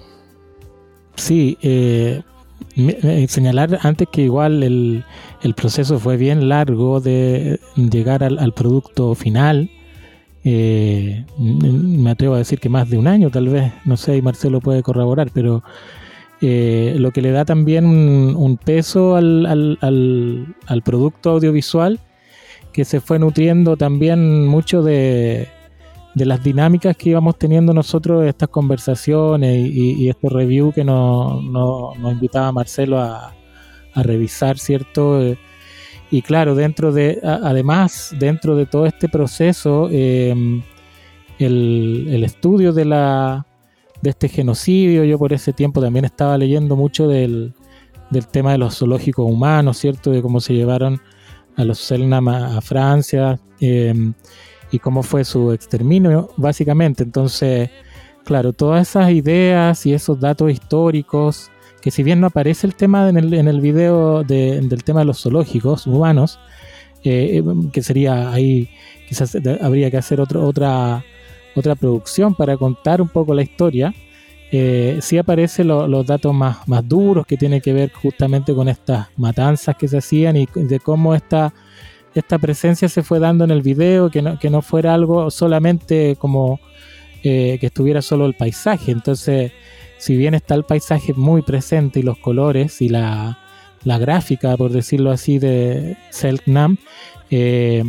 Sí, 1.16 1.58
eh, 1.62 2.22
me- 2.76 2.98
me- 3.04 3.28
señalar 3.28 3.80
antes 3.84 4.08
que 4.12 4.22
igual 4.24 4.64
el, 4.64 5.04
el 5.44 5.54
proceso 5.54 6.00
fue 6.00 6.18
bien 6.18 6.48
largo 6.50 7.00
de 7.02 7.60
llegar 7.76 8.24
al, 8.24 8.40
al 8.40 8.54
producto 8.54 9.16
final. 9.16 9.70
Eh, 10.44 11.26
me 11.40 12.10
atrevo 12.12 12.36
a 12.36 12.38
decir 12.38 12.60
que 12.60 12.70
más 12.70 12.90
de 12.90 12.98
un 12.98 13.08
año 13.08 13.30
tal 13.32 13.50
vez, 13.50 13.74
no 13.84 13.98
sé, 13.98 14.16
y 14.18 14.22
Marcelo 14.22 14.62
puede 14.62 14.84
corroborar, 14.84 15.32
pero 15.34 15.64
eh, 16.42 16.96
lo 16.98 17.12
que 17.12 17.22
le 17.22 17.32
da 17.32 17.46
también 17.46 17.86
un, 17.86 18.58
peso 18.58 19.16
al, 19.16 19.46
al- 19.46 19.78
al- 19.82 20.56
producto 20.82 21.32
audiovisual 21.32 22.00
que 22.74 22.84
se 22.86 23.00
fue 23.00 23.20
nutriendo 23.20 23.78
también 23.78 24.46
mucho 24.48 24.84
de, 24.84 25.48
de 26.14 26.26
las 26.26 26.44
dinámicas 26.44 26.98
que 26.98 27.12
íbamos 27.12 27.38
teniendo 27.40 27.74
nosotros, 27.74 28.26
estas 28.26 28.50
conversaciones 28.50 29.58
y, 29.70 29.94
y 29.94 30.10
estos 30.10 30.32
reviews 30.32 30.76
que 30.76 30.84
nos, 30.84 31.42
nos- 31.44 31.98
invitaba 32.12 32.52
Marcelo 32.52 33.00
a, 33.00 33.34
a 33.94 34.04
revisar, 34.04 34.58
¿cierto? 34.58 35.22
Eh, 35.22 35.38
y 36.12 36.22
claro, 36.22 36.54
dentro 36.54 36.92
de, 36.92 37.20
además, 37.24 38.14
dentro 38.20 38.56
de 38.56 38.66
todo 38.66 38.86
este 38.86 39.08
proceso, 39.10 39.88
eh, 39.92 40.36
el, 41.40 42.08
el 42.10 42.24
estudio 42.24 42.74
de 42.74 42.86
la 42.86 43.46
de 44.06 44.12
este 44.12 44.30
genocidio, 44.30 45.04
yo 45.04 45.18
por 45.18 45.34
ese 45.34 45.52
tiempo 45.52 45.82
también 45.82 46.06
estaba 46.06 46.38
leyendo 46.38 46.76
mucho 46.76 47.08
del, 47.08 47.54
del 48.12 48.28
tema 48.28 48.52
de 48.52 48.60
los 48.60 48.78
zoológicos 48.78 49.26
humanos, 49.30 49.78
¿cierto? 49.80 50.12
De 50.12 50.22
cómo 50.22 50.40
se 50.40 50.54
llevaron 50.54 51.02
a 51.58 51.66
los 51.66 51.80
Selnam 51.80 52.28
a, 52.28 52.62
Francia 52.62 53.40
eh, 53.60 53.94
y 54.72 54.80
cómo 54.80 55.02
fue 55.02 55.26
su 55.26 55.52
exterminio, 55.52 56.30
básicamente. 56.38 57.04
Entonces, 57.04 57.72
claro, 58.24 58.54
todas 58.54 58.88
esas 58.88 59.10
ideas 59.12 59.86
y 59.86 59.94
esos 59.94 60.20
datos 60.20 60.52
históricos, 60.52 61.50
que 61.82 61.90
si 61.90 62.04
bien 62.04 62.20
no 62.22 62.28
aparece 62.28 62.68
el 62.68 62.76
tema 62.76 63.10
en 63.10 63.18
el, 63.18 63.34
en 63.34 63.48
el 63.48 63.60
video 63.60 64.24
de- 64.24 64.62
del 64.62 64.84
tema 64.84 65.00
de 65.00 65.06
los 65.06 65.22
zoológicos 65.22 65.88
humanos, 65.88 66.40
eh, 67.04 67.44
que 67.72 67.82
sería 67.82 68.32
ahí, 68.32 68.70
quizás 69.08 69.36
habría 69.62 69.90
que 69.90 69.98
hacer 69.98 70.22
otro, 70.22 70.46
otra, 70.48 71.04
otra 71.56 71.76
producción 71.76 72.36
para 72.36 72.58
contar 72.58 73.02
un 73.02 73.10
poco 73.10 73.34
la 73.34 73.42
historia. 73.42 73.94
Eh, 74.52 75.00
sí 75.02 75.18
aparecen 75.18 75.68
lo- 75.68 75.88
los 75.88 76.06
datos 76.06 76.34
más, 76.34 76.68
más 76.68 76.88
duros 76.88 77.26
que 77.26 77.36
tienen 77.38 77.62
que 77.62 77.74
ver 77.74 77.92
justamente 77.92 78.54
con 78.54 78.70
estas 78.70 79.08
matanzas 79.18 79.76
que 79.76 79.88
se 79.88 79.98
hacían 79.98 80.36
y 80.38 80.48
de 80.54 80.80
cómo 80.80 81.16
esta, 81.16 81.54
esta 82.14 82.38
presencia 82.38 82.88
se 82.88 83.04
fue 83.04 83.20
dando 83.20 83.44
en 83.44 83.52
el 83.52 83.62
video, 83.62 84.10
que 84.10 84.22
no, 84.22 84.38
que 84.40 84.50
no 84.50 84.62
fuera 84.62 84.94
algo 84.94 85.32
solamente 85.32 86.16
como 86.18 86.60
eh, 87.24 87.58
que 87.60 87.66
estuviera 87.68 88.02
solo 88.02 88.26
el 88.28 88.36
paisaje. 88.36 88.92
Entonces, 88.92 89.52
si 89.98 90.16
bien 90.16 90.36
está 90.36 90.54
el 90.56 90.64
paisaje 90.64 91.14
muy 91.14 91.42
presente 91.42 92.00
y 92.00 92.04
los 92.04 92.18
colores 92.20 92.82
y 92.82 92.90
la, 92.90 93.40
la 93.84 93.98
gráfica, 93.98 94.56
por 94.58 94.72
decirlo 94.72 95.10
así, 95.12 95.40
de 95.40 95.98
Selknam, 96.12 96.78
eh, 97.32 97.84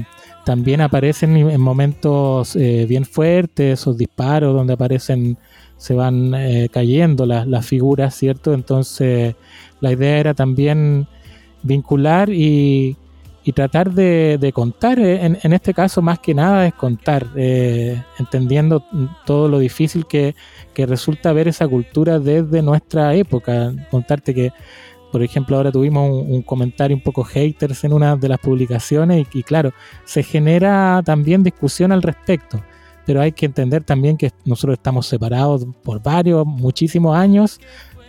también 0.47 0.81
aparecen 0.81 1.37
en 1.37 1.61
momentos 1.61 2.55
eh, 2.55 2.87
bien 2.89 3.05
fuertes, 3.05 3.81
esos 3.81 3.99
disparos 3.99 4.55
donde 4.55 4.75
aparecen, 4.75 5.37
se 5.77 5.93
van 5.93 6.33
eh, 6.37 6.69
cayendo 6.71 7.27
las, 7.27 7.49
las 7.49 7.67
figuras, 7.67 8.15
¿cierto? 8.15 8.55
Entonces, 8.55 9.35
la 9.81 9.91
idea 9.91 10.19
era 10.19 10.35
también 10.35 11.09
vincular 11.65 12.31
y, 12.31 12.97
y 13.43 13.53
tratar 13.53 13.91
de, 13.91 14.39
de 14.41 14.53
contar, 14.53 15.01
eh, 15.01 15.27
en, 15.27 15.37
en 15.43 15.53
este 15.53 15.75
caso 15.75 16.01
más 16.01 16.21
que 16.21 16.33
nada 16.33 16.65
es 16.65 16.75
contar, 16.75 17.27
entendiendo 18.17 18.85
todo 19.25 19.49
lo 19.49 19.59
difícil 19.59 20.07
que, 20.07 20.37
que 20.73 20.87
resulta 20.87 21.33
ver 21.33 21.49
esa 21.49 21.67
cultura 21.67 22.21
desde 22.21 22.63
nuestra 22.63 23.17
época. 23.17 23.75
Contarte 23.91 24.33
que, 24.33 24.53
por 25.13 25.23
ejemplo, 25.23 25.57
ahora 25.57 25.73
tuvimos 25.73 26.25
un, 26.27 26.43
comentario 26.43 26.97
un 26.97 27.03
poco 27.03 27.25
haters 27.25 27.85
en 27.85 27.93
una 27.93 28.17
de 28.17 28.29
las 28.29 28.39
publicaciones 28.39 29.27
y, 29.33 29.43
claro, 29.43 29.73
se 30.05 30.23
genera 30.23 31.03
también 31.05 31.43
discusión 31.43 31.93
al 31.93 32.03
respecto. 32.03 32.63
Pero 33.07 33.21
hay 33.21 33.33
que 33.33 33.47
entender 33.47 33.85
también 33.85 34.17
que 34.17 34.33
nosotros 34.45 34.79
estamos 34.79 35.07
separados 35.07 35.67
por 35.85 36.03
varios, 36.03 36.45
muchísimos 36.45 37.17
años 37.17 37.61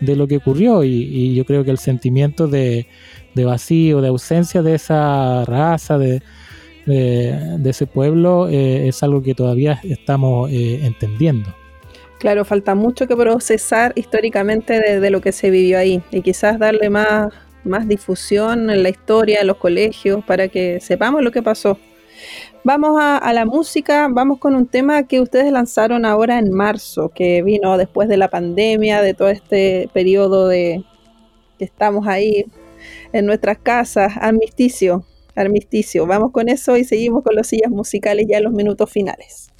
de 0.01 0.15
lo 0.15 0.27
que 0.27 0.37
ocurrió 0.37 0.83
y, 0.83 1.35
yo 1.35 1.45
creo 1.45 1.63
que 1.63 1.71
el 1.71 1.77
sentimiento 1.77 2.47
de, 2.47 2.87
vacío, 3.35 4.01
de 4.01 4.07
ausencia 4.07 4.63
de 4.63 4.75
esa 4.75 5.45
raza, 5.45 5.99
de 5.99 6.21
ese 6.85 7.85
pueblo, 7.85 8.47
eh, 8.49 8.87
es 8.87 9.03
algo 9.03 9.21
que 9.21 9.35
todavía 9.35 9.79
estamos 9.83 10.49
eh, 10.51 10.79
entendiendo. 10.83 11.53
Claro, 12.19 12.45
falta 12.45 12.73
mucho 12.73 13.07
que 13.07 13.15
procesar 13.15 13.93
históricamente 13.95 14.99
de, 14.99 15.09
lo 15.11 15.21
que 15.21 15.31
se 15.31 15.51
vivió 15.51 15.77
ahí 15.77 16.01
y 16.09 16.21
quizás 16.21 16.57
darle 16.57 16.89
más, 16.89 17.31
más 17.63 17.87
difusión 17.87 18.71
en 18.71 18.81
la 18.81 18.89
historia, 18.89 19.41
en 19.41 19.47
los 19.47 19.57
colegios, 19.57 20.25
para 20.25 20.47
que 20.47 20.79
sepamos 20.79 21.21
lo 21.21 21.31
que 21.31 21.43
pasó. 21.43 21.77
Vamos 22.63 22.99
a, 22.99 23.17
a 23.17 23.33
la 23.33 23.45
música, 23.45 24.07
vamos 24.09 24.39
con 24.39 24.55
un 24.55 24.65
tema 24.65 25.03
que 25.03 25.21
ustedes 25.21 25.51
lanzaron 25.51 26.05
ahora 26.05 26.39
en 26.39 26.51
marzo, 26.51 27.09
que 27.13 27.43
vino 27.43 27.77
después 27.77 28.09
de 28.09 28.17
la 28.17 28.29
pandemia, 28.29 29.03
de 29.03 29.13
todo 29.13 29.29
este 29.29 29.87
periodo 29.93 30.47
de 30.47 30.83
que 31.59 31.65
estamos 31.65 32.07
ahí 32.07 32.45
en 33.13 33.27
nuestras 33.27 33.59
casas, 33.59 34.13
armisticio, 34.17 35.05
armisticio. 35.35 36.07
Vamos 36.07 36.31
con 36.31 36.49
eso 36.49 36.77
y 36.77 36.83
seguimos 36.83 37.23
con 37.23 37.35
los 37.35 37.47
sillas 37.47 37.69
musicales 37.71 38.25
ya 38.27 38.37
en 38.37 38.45
los 38.45 38.53
minutos 38.53 38.89
finales. 38.89 39.51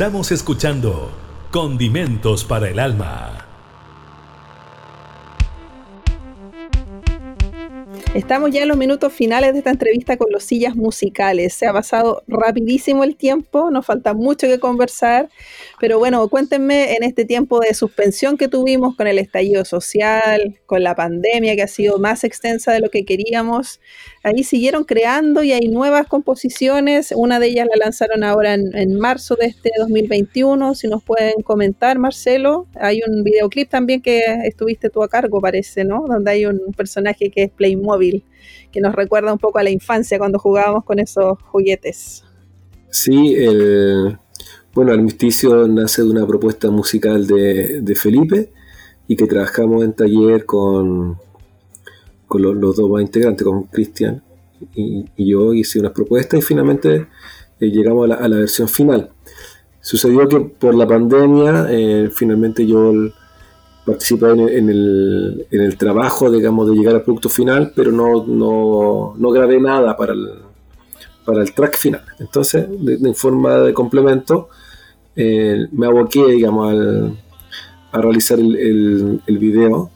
Estamos 0.00 0.32
escuchando 0.32 1.10
Condimentos 1.50 2.42
para 2.42 2.70
el 2.70 2.78
Alma. 2.78 3.46
Estamos 8.14 8.50
ya 8.50 8.62
en 8.62 8.68
los 8.68 8.78
minutos 8.78 9.12
finales 9.12 9.52
de 9.52 9.58
esta 9.58 9.68
entrevista 9.68 10.16
con 10.16 10.32
los 10.32 10.42
sillas 10.42 10.74
musicales. 10.74 11.52
Se 11.52 11.66
ha 11.66 11.74
pasado 11.74 12.22
rapidísimo 12.28 13.04
el 13.04 13.14
tiempo, 13.14 13.70
nos 13.70 13.84
falta 13.84 14.14
mucho 14.14 14.46
que 14.46 14.58
conversar, 14.58 15.28
pero 15.80 15.98
bueno, 15.98 16.28
cuéntenme 16.28 16.94
en 16.94 17.02
este 17.02 17.24
tiempo 17.24 17.58
de 17.58 17.72
suspensión 17.72 18.36
que 18.36 18.48
tuvimos 18.48 18.96
con 18.96 19.06
el 19.06 19.18
estallido 19.18 19.64
social, 19.64 20.60
con 20.66 20.82
la 20.82 20.94
pandemia 20.94 21.56
que 21.56 21.62
ha 21.62 21.68
sido 21.68 21.98
más 21.98 22.22
extensa 22.22 22.70
de 22.72 22.80
lo 22.80 22.90
que 22.90 23.06
queríamos. 23.06 23.80
Ahí 24.22 24.44
siguieron 24.44 24.84
creando 24.84 25.42
y 25.42 25.52
hay 25.52 25.68
nuevas 25.68 26.06
composiciones. 26.06 27.14
Una 27.16 27.40
de 27.40 27.46
ellas 27.46 27.66
la 27.70 27.82
lanzaron 27.82 28.24
ahora 28.24 28.52
en, 28.52 28.76
en 28.76 28.98
marzo 28.98 29.36
de 29.36 29.46
este 29.46 29.70
2021. 29.78 30.74
Si 30.74 30.86
nos 30.86 31.02
pueden 31.02 31.40
comentar, 31.42 31.98
Marcelo. 31.98 32.66
Hay 32.78 33.00
un 33.08 33.24
videoclip 33.24 33.70
también 33.70 34.02
que 34.02 34.20
estuviste 34.44 34.90
tú 34.90 35.02
a 35.02 35.08
cargo, 35.08 35.40
parece, 35.40 35.84
¿no? 35.84 36.04
Donde 36.06 36.30
hay 36.30 36.44
un 36.44 36.60
personaje 36.76 37.30
que 37.30 37.44
es 37.44 37.50
Playmobil, 37.52 38.22
que 38.70 38.82
nos 38.82 38.94
recuerda 38.94 39.32
un 39.32 39.38
poco 39.38 39.58
a 39.58 39.62
la 39.62 39.70
infancia 39.70 40.18
cuando 40.18 40.38
jugábamos 40.38 40.84
con 40.84 40.98
esos 40.98 41.40
juguetes. 41.42 42.22
Sí, 42.90 43.34
el, 43.36 44.18
bueno, 44.74 44.92
Armisticio 44.92 45.66
nace 45.66 46.02
de 46.02 46.10
una 46.10 46.26
propuesta 46.26 46.70
musical 46.70 47.26
de, 47.26 47.94
Felipe 47.96 48.52
y 49.08 49.16
que 49.16 49.26
trabajamos 49.26 49.82
en 49.84 49.92
taller 49.94 50.46
con, 50.46 51.18
con 52.28 52.42
los, 52.42 52.76
dos 52.76 52.88
más 52.88 53.02
integrantes, 53.02 53.44
con 53.44 53.64
Cristian 53.64 54.22
y, 54.74 55.04
y 55.16 55.30
yo 55.30 55.52
hice 55.54 55.80
unas 55.80 55.92
propuestas 55.92 56.38
y 56.38 56.42
finalmente 56.42 57.08
eh, 57.58 57.70
llegamos 57.70 58.10
a 58.10 58.28
la, 58.28 58.36
versión 58.36 58.68
final. 58.68 59.10
Sucedió 59.80 60.28
que 60.28 60.38
por 60.40 60.74
la 60.74 60.86
pandemia, 60.86 61.66
eh, 61.70 62.10
finalmente 62.12 62.64
yo 62.66 62.92
participé 63.84 64.30
en 64.30 64.40
el, 64.40 64.48
en, 64.50 64.70
el, 64.70 65.46
en 65.50 65.60
el 65.62 65.76
trabajo, 65.76 66.30
digamos, 66.30 66.68
de 66.68 66.76
llegar 66.76 66.94
al 66.94 67.02
producto 67.02 67.28
final, 67.28 67.72
pero 67.74 67.90
no, 67.90 68.24
no, 68.24 69.14
no 69.16 69.30
grabé 69.30 69.58
nada 69.60 69.96
para 69.96 70.12
el, 70.12 70.49
para 71.30 71.42
el 71.42 71.52
track 71.54 71.76
final. 71.78 72.02
Entonces, 72.18 72.66
de 72.68 73.14
forma 73.14 73.58
de 73.58 73.74
complemento, 73.74 74.48
eh, 75.16 75.66
me 75.72 75.86
aboqué, 75.86 76.26
digamos, 76.28 76.70
al- 76.72 77.18
a 77.92 78.00
realizar 78.02 78.38
el, 78.40 78.56
el- 78.56 79.22
el 79.26 79.38
video 79.38 79.90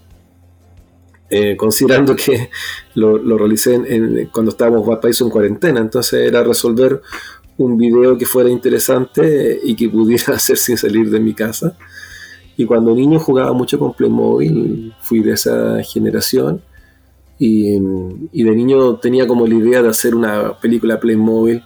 eh, 1.31 1.57
considerando 1.57 2.15
que 2.15 2.51
lo, 2.95 3.19
realicé 3.39 3.75
en, 3.75 4.27
cuando 4.33 4.51
estábamos 4.51 4.87
Valparaíso 4.87 5.25
en 5.25 5.31
cuarentena, 5.31 5.81
entonces 5.81 6.27
era 6.29 6.45
resolver 6.45 7.01
un 7.57 7.79
video 7.79 8.19
que 8.19 8.27
fuera 8.27 8.51
interesante 8.51 9.61
y 9.63 9.75
que 9.75 9.89
pudiera 9.89 10.35
hacer 10.35 10.57
sin 10.59 10.77
salir 10.77 11.11
de 11.11 11.21
mi 11.21 11.35
casa. 11.35 11.77
Y 12.57 12.67
cuando 12.67 12.95
niño 12.95 13.19
jugaba 13.21 13.53
mucho 13.53 13.79
con 13.79 13.95
Playmobil, 13.95 14.95
fui 15.01 15.21
de 15.21 15.33
esa 15.33 15.83
generación. 15.83 16.63
Y, 17.39 17.79
de 17.79 18.57
niño 18.57 18.97
tenía 18.97 19.27
como 19.27 19.47
la 19.47 19.55
idea 19.55 19.83
de 19.83 19.89
hacer 19.89 20.15
una 20.15 20.59
película 20.59 21.01
Playmobil 21.01 21.63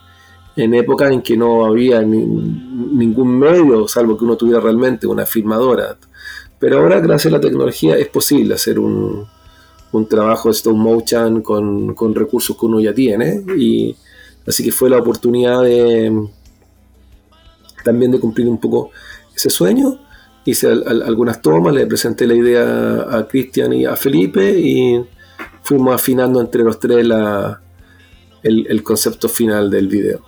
en 0.55 0.73
época 0.73 1.07
en 1.07 1.21
que 1.21 1.37
no 1.37 1.65
había 1.65 2.01
ningún 2.01 3.39
medio, 3.39 3.87
salvo 3.87 4.17
que 4.17 4.25
uno 4.25 4.35
tuviera 4.35 4.59
realmente 4.59 5.07
una 5.07 5.25
filmadora. 5.25 5.95
Pero 6.59 6.79
ahora, 6.79 6.99
gracias 6.99 7.33
a 7.33 7.37
la 7.37 7.41
tecnología, 7.41 7.97
es 7.97 8.07
posible 8.07 8.55
hacer 8.55 8.79
un, 8.79 9.25
un 9.91 10.07
trabajo 10.07 10.49
de 10.49 10.55
stop 10.55 10.75
motion 10.75 11.41
con, 11.41 11.93
con, 11.93 12.13
recursos 12.13 12.57
que 12.57 12.65
uno 12.65 12.79
ya 12.79 12.93
tiene. 12.93 13.43
Y 13.57 13.95
así 14.45 14.63
que 14.63 14.71
fue 14.71 14.89
la 14.89 14.97
oportunidad 14.97 15.61
de 15.63 16.27
también 17.83 18.11
de 18.11 18.19
cumplir 18.19 18.47
un 18.47 18.59
poco 18.59 18.91
ese 19.35 19.49
sueño. 19.49 19.99
Hice 20.45 20.67
algunas 20.67 21.41
tomas, 21.41 21.73
le 21.73 21.85
presenté 21.85 22.25
la 22.25 22.33
idea 22.33 23.17
a 23.17 23.27
Cristian 23.27 23.73
y 23.73 23.85
a 23.85 23.95
Felipe 23.95 24.59
y 24.59 24.99
fuimos 25.69 25.93
afinando 25.93 26.41
entre 26.41 26.63
los 26.63 26.79
tres 26.79 27.05
la, 27.05 27.61
el, 28.41 28.81
concepto 28.81 29.29
final 29.29 29.69
del 29.69 29.87
video. 29.87 30.19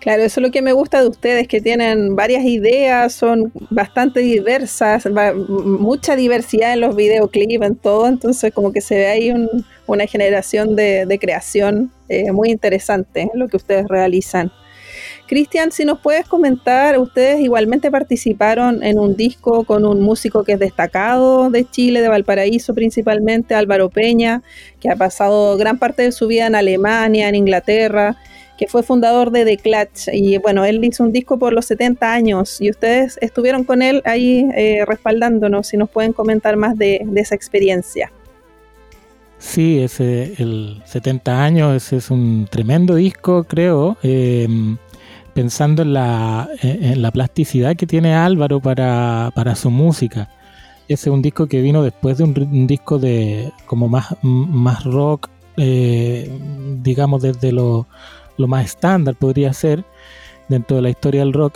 Claro, 0.00 0.24
eso 0.24 0.40
es 0.40 0.42
lo 0.44 0.50
que 0.50 0.60
me 0.60 0.72
gusta 0.72 1.00
de 1.00 1.08
ustedes, 1.08 1.46
que 1.46 1.60
tienen 1.60 2.16
varias 2.16 2.44
ideas, 2.44 3.12
son 3.12 3.52
bastante 3.70 4.18
diversas, 4.18 5.08
mucha 5.46 6.16
diversidad 6.16 6.72
en 6.72 6.80
los 6.80 6.96
videoclips, 6.96 7.64
en 7.64 7.76
todo, 7.76 8.08
entonces 8.08 8.52
como 8.52 8.72
que 8.72 8.80
se 8.80 8.96
ve 8.96 9.06
ahí 9.06 9.32
una 9.86 10.06
generación 10.08 10.74
de, 10.74 11.16
creación 11.20 11.92
eh, 12.08 12.32
muy 12.32 12.50
interesante 12.50 13.30
lo 13.34 13.46
que 13.46 13.58
ustedes 13.58 13.86
realizan. 13.86 14.50
Cristian, 15.32 15.72
si 15.72 15.86
nos 15.86 15.98
puedes 15.98 16.28
comentar, 16.28 16.98
ustedes 16.98 17.40
igualmente 17.40 17.90
participaron 17.90 18.82
en 18.82 18.98
un 18.98 19.16
disco 19.16 19.64
con 19.64 19.86
un 19.86 20.02
músico 20.02 20.44
que 20.44 20.52
es 20.52 20.58
destacado 20.58 21.48
de 21.48 21.64
Chile, 21.64 22.02
de 22.02 22.08
Valparaíso 22.08 22.74
principalmente, 22.74 23.54
Álvaro 23.54 23.88
Peña, 23.88 24.42
que 24.78 24.90
ha 24.90 24.96
pasado 24.96 25.56
gran 25.56 25.78
parte 25.78 26.02
de 26.02 26.12
su 26.12 26.26
vida 26.26 26.48
en 26.48 26.54
Alemania, 26.54 27.30
en 27.30 27.34
Inglaterra 27.34 28.18
que 28.58 28.66
fue 28.66 28.82
fundador 28.82 29.30
de 29.30 29.46
The 29.46 29.56
Clutch. 29.56 30.08
Y 30.12 30.36
bueno, 30.36 30.66
él 30.66 30.84
hizo 30.84 31.02
un 31.02 31.12
disco 31.12 31.38
por 31.38 31.54
los 31.54 31.64
70 31.64 32.12
años 32.12 32.60
y 32.60 32.68
ustedes 32.68 33.18
estuvieron 33.22 33.64
con 33.64 33.80
él 33.80 34.02
ahí 34.04 34.46
eh, 34.54 34.84
respaldándonos. 34.86 35.66
Si 35.66 35.78
nos 35.78 35.88
pueden 35.88 36.12
comentar 36.12 36.56
más 36.56 36.76
de, 36.76 37.06
esa 37.16 37.34
experiencia. 37.34 38.12
Sí, 39.38 39.80
ese, 39.80 40.34
el 40.36 40.82
70 40.84 41.42
años, 41.42 41.74
ese 41.74 41.96
es 41.96 42.10
un 42.10 42.46
tremendo 42.50 42.96
disco, 42.96 43.44
creo. 43.44 43.96
Em, 44.02 44.76
pensando 45.34 45.82
en 45.82 45.94
la, 45.94 46.48
en 46.62 47.02
la, 47.02 47.10
plasticidad 47.10 47.76
que 47.76 47.86
tiene 47.86 48.14
Álvaro 48.14 48.60
para, 48.60 49.30
para, 49.34 49.54
su 49.54 49.70
música. 49.70 50.28
Ese 50.88 51.08
es 51.08 51.14
un 51.14 51.22
disco 51.22 51.46
que 51.46 51.62
vino 51.62 51.82
después 51.82 52.18
de 52.18 52.24
un, 52.24 52.66
disco 52.66 52.98
de 52.98 53.52
como 53.66 53.88
más, 53.88 54.14
más 54.22 54.84
rock, 54.84 55.28
eh, 55.56 56.30
digamos 56.82 57.22
desde 57.22 57.52
los 57.52 57.86
lo 58.38 58.48
más 58.48 58.64
estándar 58.64 59.14
podría 59.14 59.52
ser 59.52 59.84
dentro 60.48 60.76
de 60.76 60.82
la 60.82 60.90
historia 60.90 61.20
del 61.20 61.32
rock. 61.32 61.54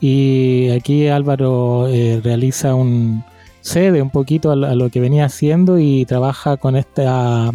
Y 0.00 0.70
aquí 0.70 1.08
Álvaro 1.08 1.88
eh, 1.88 2.20
realiza 2.22 2.74
un 2.74 3.24
cede 3.60 4.00
un 4.00 4.10
poquito 4.10 4.50
a, 4.50 4.56
lo 4.56 4.88
que 4.90 5.00
venía 5.00 5.26
haciendo 5.26 5.78
y 5.78 6.06
trabaja 6.06 6.56
con 6.56 6.76
esta 6.76 7.50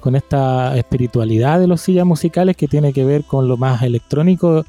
con 0.00 0.16
esta 0.16 0.76
espiritualidad 0.76 1.60
de 1.60 1.66
los 1.66 1.80
sillas 1.80 2.06
musicales 2.06 2.56
que 2.56 2.68
tiene 2.68 2.92
que 2.92 3.04
ver 3.04 3.24
con 3.24 3.48
lo 3.48 3.56
más 3.56 3.82
electrónico, 3.82 4.64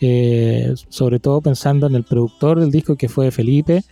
eh, 0.00 0.74
sobre 0.88 1.18
todo 1.20 1.40
pensando 1.40 1.86
en 1.86 1.94
el 1.94 2.04
productor 2.04 2.58
del 2.58 2.70
disco 2.70 2.96
que 2.96 3.08
fue 3.08 3.30
Felipe 3.30 3.82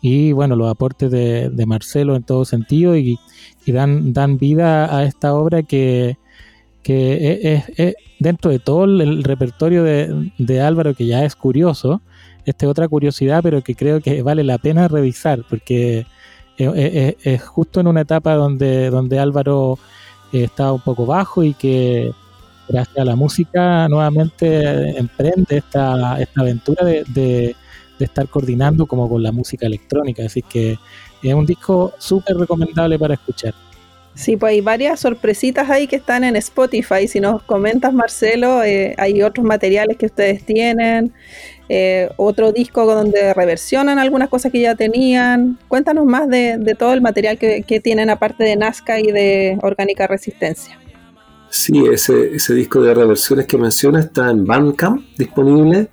y 0.00 0.32
bueno, 0.32 0.54
los 0.56 0.70
aportes 0.70 1.10
de, 1.10 1.66
Marcelo 1.66 2.14
en 2.16 2.22
todo 2.22 2.44
sentido 2.44 2.96
y, 2.96 3.18
dan, 3.66 4.12
dan 4.12 4.38
vida 4.38 4.96
a 4.96 5.04
esta 5.04 5.34
obra 5.34 5.62
que, 5.62 6.16
que 6.82 7.64
es, 7.76 7.96
dentro 8.18 8.50
de 8.50 8.58
todo 8.58 8.84
el, 8.84 9.24
repertorio 9.24 9.82
de, 9.82 10.60
Álvaro, 10.60 10.94
que 10.94 11.06
ya 11.06 11.24
es 11.24 11.34
curioso, 11.34 12.02
esta 12.44 12.68
otra 12.68 12.86
curiosidad, 12.86 13.42
pero 13.42 13.62
que 13.62 13.74
creo 13.74 14.00
que 14.00 14.22
vale 14.22 14.44
la 14.44 14.58
pena 14.58 14.86
revisar, 14.86 15.42
porque 15.48 16.06
es, 16.56 17.42
justo 17.42 17.80
en 17.80 17.88
una 17.88 18.02
etapa 18.02 18.34
donde, 18.34 18.90
donde 18.90 19.18
Álvaro 19.18 19.78
está 20.32 20.72
un 20.72 20.80
poco 20.80 21.06
bajo 21.06 21.42
y 21.42 21.54
que 21.54 22.12
gracias 22.68 22.98
a 22.98 23.04
la 23.04 23.16
música 23.16 23.88
nuevamente 23.88 24.98
emprende 24.98 25.58
esta, 25.58 26.20
esta 26.20 26.40
aventura 26.40 26.84
de, 26.84 27.04
de, 27.08 27.54
estar 27.98 28.28
coordinando 28.28 28.86
como 28.86 29.08
con 29.08 29.22
la 29.22 29.32
música 29.32 29.66
electrónica. 29.66 30.24
Así 30.24 30.42
que 30.42 30.78
es 31.22 31.34
un 31.34 31.46
disco 31.46 31.94
súper 31.98 32.36
recomendable 32.36 32.98
para 32.98 33.14
escuchar. 33.14 33.54
Sí, 34.16 34.38
pues 34.38 34.52
hay 34.52 34.60
varias 34.62 35.00
sorpresitas 35.00 35.68
ahí 35.68 35.86
que 35.86 35.96
están 35.96 36.24
en 36.24 36.36
Spotify. 36.36 37.06
Si 37.06 37.20
nos 37.20 37.42
comentas, 37.42 37.92
Marcelo, 37.92 38.62
eh, 38.64 38.94
hay 38.96 39.22
otros 39.22 39.44
materiales 39.44 39.98
que 39.98 40.06
ustedes 40.06 40.42
tienen, 40.42 41.12
eh, 41.68 42.10
otro 42.16 42.52
disco 42.52 42.86
donde 42.86 43.34
reversionan 43.34 43.98
algunas 43.98 44.28
cosas 44.28 44.52
que 44.52 44.60
ya 44.60 44.74
tenían. 44.74 45.58
Cuéntanos 45.68 46.04
más 46.04 46.28
de, 46.28 46.76
todo 46.78 46.92
el 46.92 47.00
material 47.00 47.38
que, 47.38 47.80
tienen 47.82 48.10
aparte 48.10 48.44
de 48.44 48.56
Nazca 48.56 49.00
y 49.00 49.10
de 49.10 49.58
Orgánica 49.62 50.06
Resistencia. 50.06 50.78
Sí, 51.50 51.84
ese, 51.92 52.34
ese 52.34 52.54
disco 52.54 52.80
de 52.80 52.94
reversiones 52.94 53.46
que 53.46 53.56
menciona 53.56 54.00
está 54.00 54.30
en 54.30 54.44
Bandcamp 54.44 55.02
disponible 55.16 55.88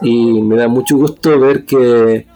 y 0.00 0.40
me 0.42 0.56
da 0.56 0.68
mucho 0.68 0.96
gusto 0.96 1.38
ver 1.38 1.64
que 1.64 2.26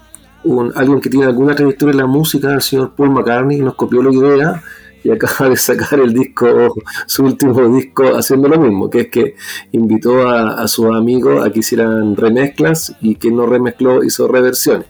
alguien 0.75 1.01
que 1.01 1.11
tiene 1.11 1.27
alguna 1.27 1.55
trayectoria 1.55 1.93
en 1.93 1.99
la 1.99 2.07
música, 2.07 2.53
el 2.53 2.63
señor 2.63 2.95
Paul 2.95 3.11
McCartney, 3.11 3.61
nos 3.61 3.75
copió 3.75 4.03
la 4.03 4.13
idea 4.13 4.63
y 5.07 5.11
acaba 5.13 5.51
de 5.51 5.57
sacar 5.57 6.01
el 6.01 6.13
disco, 6.13 6.75
su 7.07 7.25
último 7.25 7.69
disco, 7.69 8.17
haciendo 8.17 8.49
lo 8.49 8.59
mismo, 8.59 8.91
que 8.91 9.03
es 9.03 9.09
que 9.09 9.37
invitó 9.71 10.29
a, 10.29 10.67
sus 10.67 10.87
amigos 10.87 11.47
a 11.47 11.51
que 11.51 11.61
hicieran 11.61 12.17
remezclas 12.17 12.93
y 13.01 13.15
que 13.15 13.31
no 13.31 13.47
remezcló 13.47 14.03
hizo 14.03 14.27
reversiones. 14.27 14.89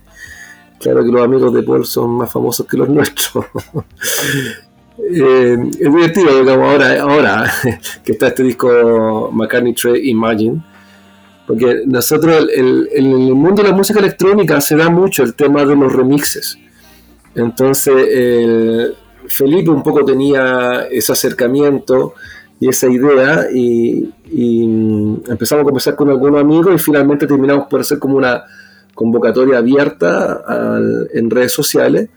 Claro 0.80 1.04
que 1.04 1.10
los 1.10 1.22
amigos 1.22 1.52
de 1.52 1.62
Paul 1.62 1.84
son 1.84 2.16
más 2.16 2.32
famosos 2.32 2.66
que 2.66 2.78
los 2.78 2.88
nuestros. 2.96 3.44
Eh, 4.98 5.56
es 5.72 5.92
divertido, 5.92 6.40
digamos, 6.40 6.66
ahora, 6.66 7.02
ahora 7.02 7.52
que 8.04 8.12
está 8.12 8.28
este 8.28 8.42
disco 8.42 9.30
McCartney 9.34 9.74
Trey 9.74 10.08
Imagine, 10.08 10.64
porque 11.46 11.82
nosotros, 11.84 12.48
en 12.54 12.88
el 12.90 13.34
mundo 13.34 13.62
de 13.62 13.68
la 13.68 13.76
música 13.76 13.98
electrónica 13.98 14.62
se 14.62 14.76
da 14.76 14.88
mucho 14.88 15.22
el 15.22 15.34
tema 15.34 15.66
de 15.66 15.76
los 15.76 15.92
remixes. 15.92 16.58
Entonces, 17.34 17.94
el 18.10 18.96
Felipe 19.28 19.70
un 19.70 19.82
poco 19.82 20.04
tenía 20.04 20.86
ese 20.90 21.12
acercamiento 21.12 22.14
y 22.58 22.68
esa 22.68 22.88
idea 22.88 23.46
y, 23.52 24.12
empezamos 25.28 25.62
a 25.62 25.64
conversar 25.64 25.94
con 25.94 26.10
algunos 26.10 26.40
amigos 26.40 26.74
y 26.74 26.78
finalmente 26.78 27.26
terminamos 27.26 27.66
por 27.68 27.80
hacer 27.80 27.98
como 27.98 28.16
una 28.16 28.44
convocatoria 28.94 29.58
abierta 29.58 30.42
en 31.12 31.30
redes 31.30 31.52
sociales. 31.52 32.08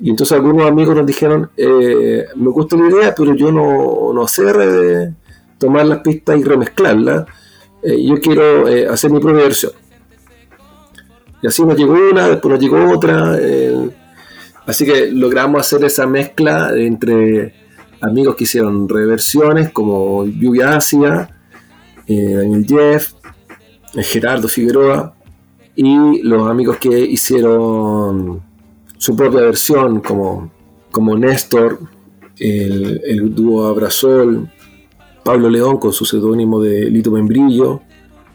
Y 0.00 0.10
entonces 0.10 0.36
algunos 0.36 0.66
amigos 0.66 0.94
nos 0.94 1.06
dijeron, 1.06 1.50
eh, 1.56 2.24
me 2.36 2.50
gusta 2.50 2.76
la 2.76 2.88
idea, 2.88 3.14
pero 3.16 3.34
yo 3.34 3.50
no, 3.50 4.12
no 4.14 4.28
sé 4.28 5.12
tomar 5.58 5.86
las 5.86 5.98
pistas 5.98 6.38
y 6.38 6.44
remezclarlas. 6.44 7.26
Eh, 7.82 8.04
yo 8.04 8.20
quiero 8.20 8.68
eh, 8.68 8.86
hacer 8.86 9.10
mi 9.10 9.18
propia 9.18 9.42
versión. 9.42 9.72
Y 11.42 11.46
así 11.48 11.64
nos 11.64 11.76
llegó 11.76 11.94
una, 11.94 12.28
después 12.28 12.52
nos 12.52 12.60
llegó 12.60 12.90
otra. 12.90 13.36
Así 14.68 14.84
que 14.84 15.10
logramos 15.10 15.62
hacer 15.62 15.82
esa 15.86 16.06
mezcla 16.06 16.72
entre 16.76 17.54
amigos 18.02 18.36
que 18.36 18.44
hicieron 18.44 18.86
reversiones 18.86 19.70
como 19.70 20.26
Lluvia 20.26 20.76
Asia, 20.76 21.30
eh, 22.06 22.34
Daniel 22.34 22.66
Jeff, 22.68 23.14
eh, 23.94 24.02
Gerardo 24.02 24.46
Figueroa 24.46 25.14
y 25.74 26.20
los 26.22 26.46
amigos 26.46 26.76
que 26.76 27.00
hicieron 27.00 28.42
su 28.98 29.16
propia 29.16 29.40
versión 29.40 30.00
como, 30.00 30.52
como 30.90 31.16
Néstor, 31.16 31.80
el, 32.36 33.34
dúo 33.34 33.68
Abrazol, 33.68 34.50
Pablo 35.24 35.48
León 35.48 35.78
con 35.78 35.94
su 35.94 36.04
seudónimo 36.04 36.60
de 36.60 36.90
Lito 36.90 37.10
Membrillo 37.10 37.80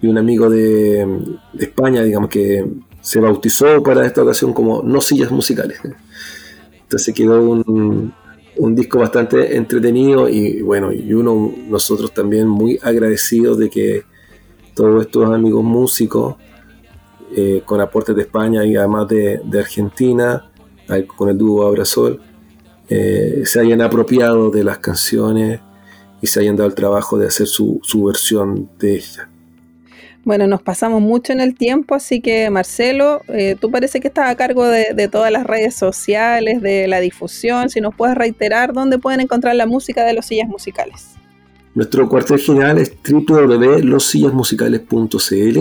y 0.01 0.07
un 0.07 0.17
amigo 0.17 0.49
de, 0.49 1.05
de 1.53 1.63
España, 1.63 2.01
digamos 2.01 2.31
que 2.31 2.65
se 3.03 3.19
bautizó 3.19 3.83
para 3.83 4.05
esta 4.05 4.23
ocasión 4.23 4.53
como 4.53 4.81
No 4.81 5.01
Sillas 5.01 5.29
Musicales. 5.29 5.77
Entonces 6.83 7.13
quedó 7.13 7.41
un, 7.43 8.13
disco 8.75 8.99
bastante 8.99 9.57
entretenido 9.57 10.29
y 10.29 10.61
bueno, 10.61 10.91
y 10.93 11.13
uno, 11.13 11.53
nosotros 11.67 12.13
también 12.13 12.47
muy 12.47 12.79
agradecidos 12.81 13.57
de 13.57 13.69
que 13.69 14.03
todos 14.73 15.05
estos 15.05 15.29
amigos 15.29 15.63
músicos, 15.65 16.35
eh, 17.35 17.61
con 17.65 17.81
aportes 17.81 18.15
de 18.15 18.21
España 18.21 18.63
y 18.63 18.77
además 18.77 19.09
de, 19.09 19.41
Argentina, 19.59 20.49
con 21.17 21.27
el 21.27 21.37
dúo 21.37 21.67
Abrazol, 21.67 22.21
eh, 22.87 23.41
se 23.43 23.59
hayan 23.59 23.81
apropiado 23.81 24.49
de 24.49 24.63
las 24.63 24.77
canciones 24.77 25.59
y 26.21 26.27
se 26.27 26.39
hayan 26.39 26.55
dado 26.55 26.69
el 26.69 26.75
trabajo 26.75 27.17
de 27.17 27.27
hacer 27.27 27.47
su, 27.47 27.81
su 27.83 28.05
versión 28.05 28.69
de 28.79 28.95
ella. 28.95 29.32
Bueno, 30.25 30.47
nos 30.47 30.61
pasamos 30.61 31.01
mucho 31.01 31.33
en 31.33 31.41
el 31.41 31.53
tiempo, 31.53 31.95
así 31.95 32.21
que 32.21 32.49
Marcelo, 32.49 33.19
eh, 33.27 33.57
tú 33.59 33.69
parece 33.69 33.99
que 33.99 34.07
estás 34.07 34.29
a 34.29 34.35
cargo 34.35 34.65
de, 34.65 35.09
todas 35.11 35.33
las 35.33 35.45
redes 35.45 35.75
sociales, 35.75 36.61
de 36.61 36.87
la 36.87 37.01
difusión. 37.01 37.69
Si 37.69 37.81
nos 37.81 37.93
puedes 37.93 38.15
reiterar 38.15 38.71
dónde 38.71 38.99
pueden 38.99 39.19
encontrar 39.19 39.53
la 39.55 39.65
música 39.65 40.05
de 40.05 40.13
los 40.13 40.25
sillas 40.25 40.47
musicales. 40.47 41.15
Nuestro 41.75 42.07
cuartel 42.07 42.39
general 42.39 42.77
es 42.77 42.93
www.lossillasmusicales.cl. 43.05 45.59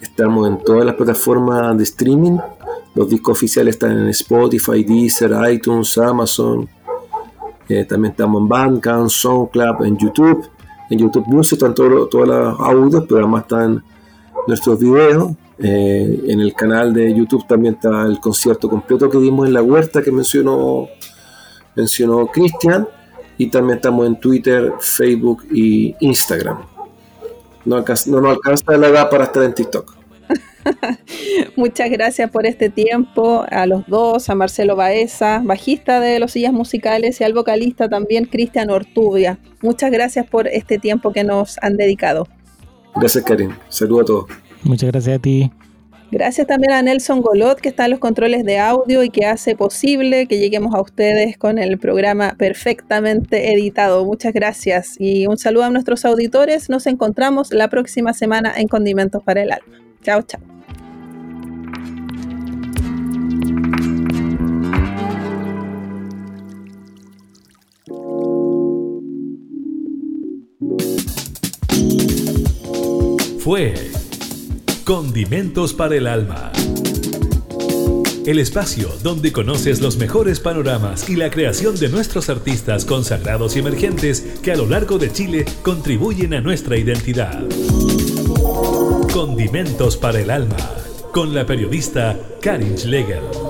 Estamos 0.00 0.48
en 0.48 0.56
todas 0.64 0.86
las 0.86 0.94
plataformas 0.94 1.76
de 1.76 1.84
streaming. 1.84 2.38
Los 2.94 3.10
discos 3.10 3.36
oficiales 3.36 3.74
están 3.74 3.98
en 3.98 4.08
Spotify, 4.08 4.84
Deezer, 4.84 5.32
iTunes, 5.50 5.98
Amazon. 5.98 6.66
Eh, 7.68 7.84
también 7.84 8.12
estamos 8.12 8.40
en 8.40 8.48
Bandcamp, 8.48 9.10
SoundCloud, 9.10 9.84
en 9.84 9.98
YouTube 9.98 10.48
en 10.92 10.98
YouTube 10.98 11.26
Music 11.26 11.54
están 11.54 11.74
todos 11.74 12.08
los 12.12 12.60
audios, 12.60 13.04
pero 13.08 13.20
además 13.20 13.42
están 13.42 13.82
nuestros 14.46 14.78
videos. 14.78 15.32
Eh, 15.58 16.24
en 16.28 16.40
el 16.40 16.54
canal 16.54 16.92
de 16.92 17.14
YouTube 17.14 17.46
también 17.46 17.74
está 17.74 18.02
el 18.02 18.18
concierto 18.20 18.68
completo 18.68 19.08
que 19.08 19.18
dimos 19.18 19.46
en 19.46 19.54
la 19.54 19.62
huerta 19.62 20.02
que 20.02 20.10
mencionó 20.10 20.88
mencionó 21.74 22.26
Cristian. 22.26 22.86
Y 23.38 23.48
también 23.48 23.76
estamos 23.76 24.06
en 24.06 24.20
Twitter, 24.20 24.74
Facebook 24.78 25.44
y 25.50 25.96
Instagram. 26.00 26.58
No, 27.64 27.82
no 28.06 28.20
nos 28.20 28.30
alcanza 28.32 28.76
la 28.76 28.88
edad 28.88 29.10
para 29.10 29.24
estar 29.24 29.42
en 29.42 29.54
TikTok. 29.54 30.01
Muchas 31.56 31.90
gracias 31.90 32.30
por 32.30 32.46
este 32.46 32.68
tiempo 32.68 33.44
a 33.50 33.66
los 33.66 33.86
dos, 33.86 34.30
a 34.30 34.34
Marcelo 34.34 34.76
Baeza, 34.76 35.40
bajista 35.44 36.00
de 36.00 36.18
Los 36.18 36.32
Sillas 36.32 36.52
Musicales, 36.52 37.20
y 37.20 37.24
al 37.24 37.34
vocalista 37.34 37.88
también, 37.88 38.26
Cristian 38.26 38.70
Ortubia. 38.70 39.38
Muchas 39.60 39.90
gracias 39.90 40.26
por 40.26 40.48
este 40.48 40.78
tiempo 40.78 41.12
que 41.12 41.24
nos 41.24 41.58
han 41.62 41.76
dedicado. 41.76 42.28
Gracias, 42.94 43.24
Karim. 43.24 43.50
Saludos 43.68 44.02
a 44.02 44.06
todos. 44.06 44.24
Muchas 44.64 44.92
gracias 44.92 45.16
a 45.16 45.18
ti. 45.18 45.50
Gracias 46.12 46.46
también 46.46 46.74
a 46.74 46.82
Nelson 46.82 47.22
Golot, 47.22 47.58
que 47.58 47.70
está 47.70 47.86
en 47.86 47.92
los 47.92 47.98
controles 47.98 48.44
de 48.44 48.58
audio 48.58 49.02
y 49.02 49.08
que 49.08 49.24
hace 49.24 49.56
posible 49.56 50.26
que 50.26 50.38
lleguemos 50.38 50.74
a 50.74 50.80
ustedes 50.82 51.38
con 51.38 51.56
el 51.56 51.78
programa 51.78 52.34
perfectamente 52.36 53.54
editado. 53.54 54.04
Muchas 54.04 54.34
gracias 54.34 54.96
y 54.98 55.26
un 55.26 55.38
saludo 55.38 55.64
a 55.64 55.70
nuestros 55.70 56.04
auditores. 56.04 56.68
Nos 56.68 56.86
encontramos 56.86 57.50
la 57.50 57.68
próxima 57.68 58.12
semana 58.12 58.52
en 58.54 58.68
Condimentos 58.68 59.22
para 59.22 59.42
el 59.42 59.52
Alma. 59.52 59.81
Chao, 60.02 60.22
chao. 60.22 60.40
Fue 73.38 73.74
Condimentos 74.84 75.74
para 75.74 75.96
el 75.96 76.06
Alma. 76.06 76.52
El 78.24 78.38
espacio 78.38 78.88
donde 79.02 79.32
conoces 79.32 79.80
los 79.80 79.96
mejores 79.96 80.38
panoramas 80.38 81.08
y 81.08 81.16
la 81.16 81.28
creación 81.28 81.76
de 81.76 81.88
nuestros 81.88 82.28
artistas 82.28 82.84
consagrados 82.84 83.56
y 83.56 83.58
emergentes 83.58 84.20
que 84.42 84.52
a 84.52 84.56
lo 84.56 84.66
largo 84.66 84.98
de 84.98 85.12
Chile 85.12 85.44
contribuyen 85.62 86.34
a 86.34 86.40
nuestra 86.40 86.76
identidad. 86.76 87.42
Condimentos 89.12 89.98
para 89.98 90.20
el 90.20 90.30
Alma, 90.30 90.56
con 91.12 91.34
la 91.34 91.44
periodista 91.44 92.18
Karin 92.40 92.78
Schlegel. 92.78 93.41